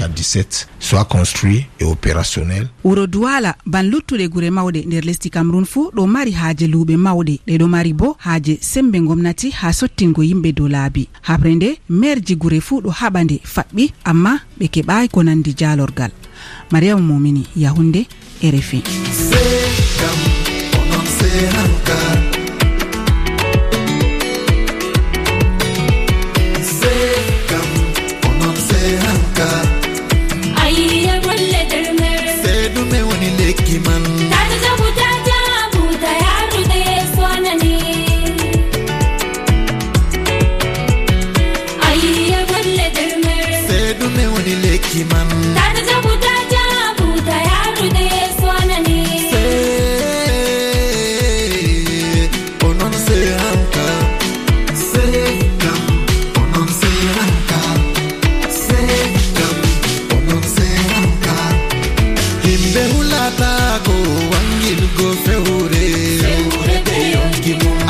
Soit 0.79 1.05
construit 1.05 1.65
et 1.79 1.83
opérationnel. 1.85 2.67
Wuro 2.83 3.07
duwala 3.07 3.55
ban 3.65 3.83
luttuɗe 3.83 4.27
gure 4.29 4.49
mawɗe 4.49 4.85
nder 4.87 5.03
lesdi 5.05 5.29
cameron 5.29 5.65
fuu 5.65 5.91
ɗo 5.95 6.07
mari 6.07 6.31
haaje 6.31 6.67
luuɓe 6.67 6.97
mawɗe. 6.97 7.39
Ɗe 7.47 7.57
ɗo 7.57 7.67
mari 7.67 7.93
bo 7.93 8.15
haaje 8.19 8.57
sembe 8.61 8.99
gomnati 9.01 9.49
ha 9.59 9.73
sottingo 9.73 10.21
yimɓe 10.23 10.49
dow 10.57 10.67
laabi. 10.67 11.09
Haɓre 11.27 11.51
nde 11.55 11.69
maire 11.89 12.21
ji 12.25 12.35
gure 12.35 12.59
fuu 12.61 12.81
ɗo 12.81 12.89
haɓa 12.99 13.19
nde 13.23 13.35
faɓɓi 13.53 13.83
amma 14.09 14.33
ɓe 14.59 14.65
keɓayi 14.73 15.09
ko 15.13 15.23
nandi 15.23 15.51
jalorgal 15.59 16.11
mariama 16.71 17.01
momini 17.01 17.43
yahunde 17.55 18.05
rfi 18.43 18.79
ayiya 30.63 31.30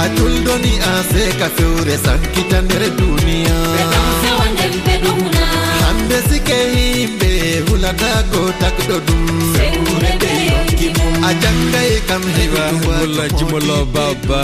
a 0.02 0.10
tuldoni 0.18 0.74
a 0.90 0.92
seka 1.12 1.48
fewre 1.56 1.96
sankita 2.06 2.62
nder 2.62 2.84
duniya. 2.98 3.58
Hande 5.84 6.18
sike 6.30 6.58
himɓe 6.74 7.30
hulatako 7.68 8.42
takɗo 8.62 8.96
ɗum. 9.08 9.24
A 11.28 11.34
jangayi 11.42 11.98
kam 12.08 12.24
heɓiwalla 12.36 13.24
jimollo 13.38 13.78
baba 13.94 14.42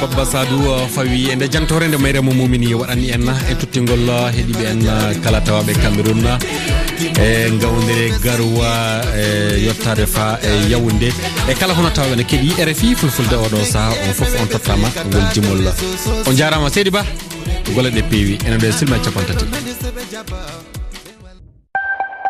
baba 0.00 0.24
sadou 0.32 0.88
fawi 0.94 1.28
e 1.32 1.36
nde 1.36 1.46
jantore 1.52 1.88
nde 1.88 1.98
mayre 1.98 2.20
mo 2.20 2.32
mumini 2.32 2.74
waɗani 2.80 3.06
en 3.14 3.28
e 3.50 3.54
tuttingol 3.60 4.08
heeɗiɓe 4.34 4.64
en 4.72 4.80
kala 5.22 5.40
tawaɓe 5.46 5.72
cameron 5.82 6.22
e 7.18 7.50
gawdire 7.60 8.10
garowa 8.24 9.02
e 9.16 9.64
yettade 9.66 10.06
fa 10.06 10.38
e 10.42 10.70
yawde 10.70 11.12
e 11.50 11.54
kala 11.54 11.74
hono 11.74 11.90
taw 11.90 12.12
ene 12.12 12.24
keeɗi 12.24 12.50
rfi 12.68 12.94
fulfulde 12.94 13.36
oɗo 13.44 13.64
saaha 13.72 13.92
on 14.06 14.12
foof 14.18 14.40
on 14.40 14.48
tottama 14.48 14.88
ngol 15.08 15.24
jimol. 15.32 15.60
On 16.26 16.34
jarama 16.36 16.70
seydi 16.70 16.90
ba 16.90 17.02
golle 17.74 17.90
ɗe 17.90 18.02
peewi 18.10 18.38
ene 18.46 18.56
ɗo 18.60 18.66
e 18.68 18.72
silma 18.72 18.96
e 18.96 19.00
capantati 19.00 19.44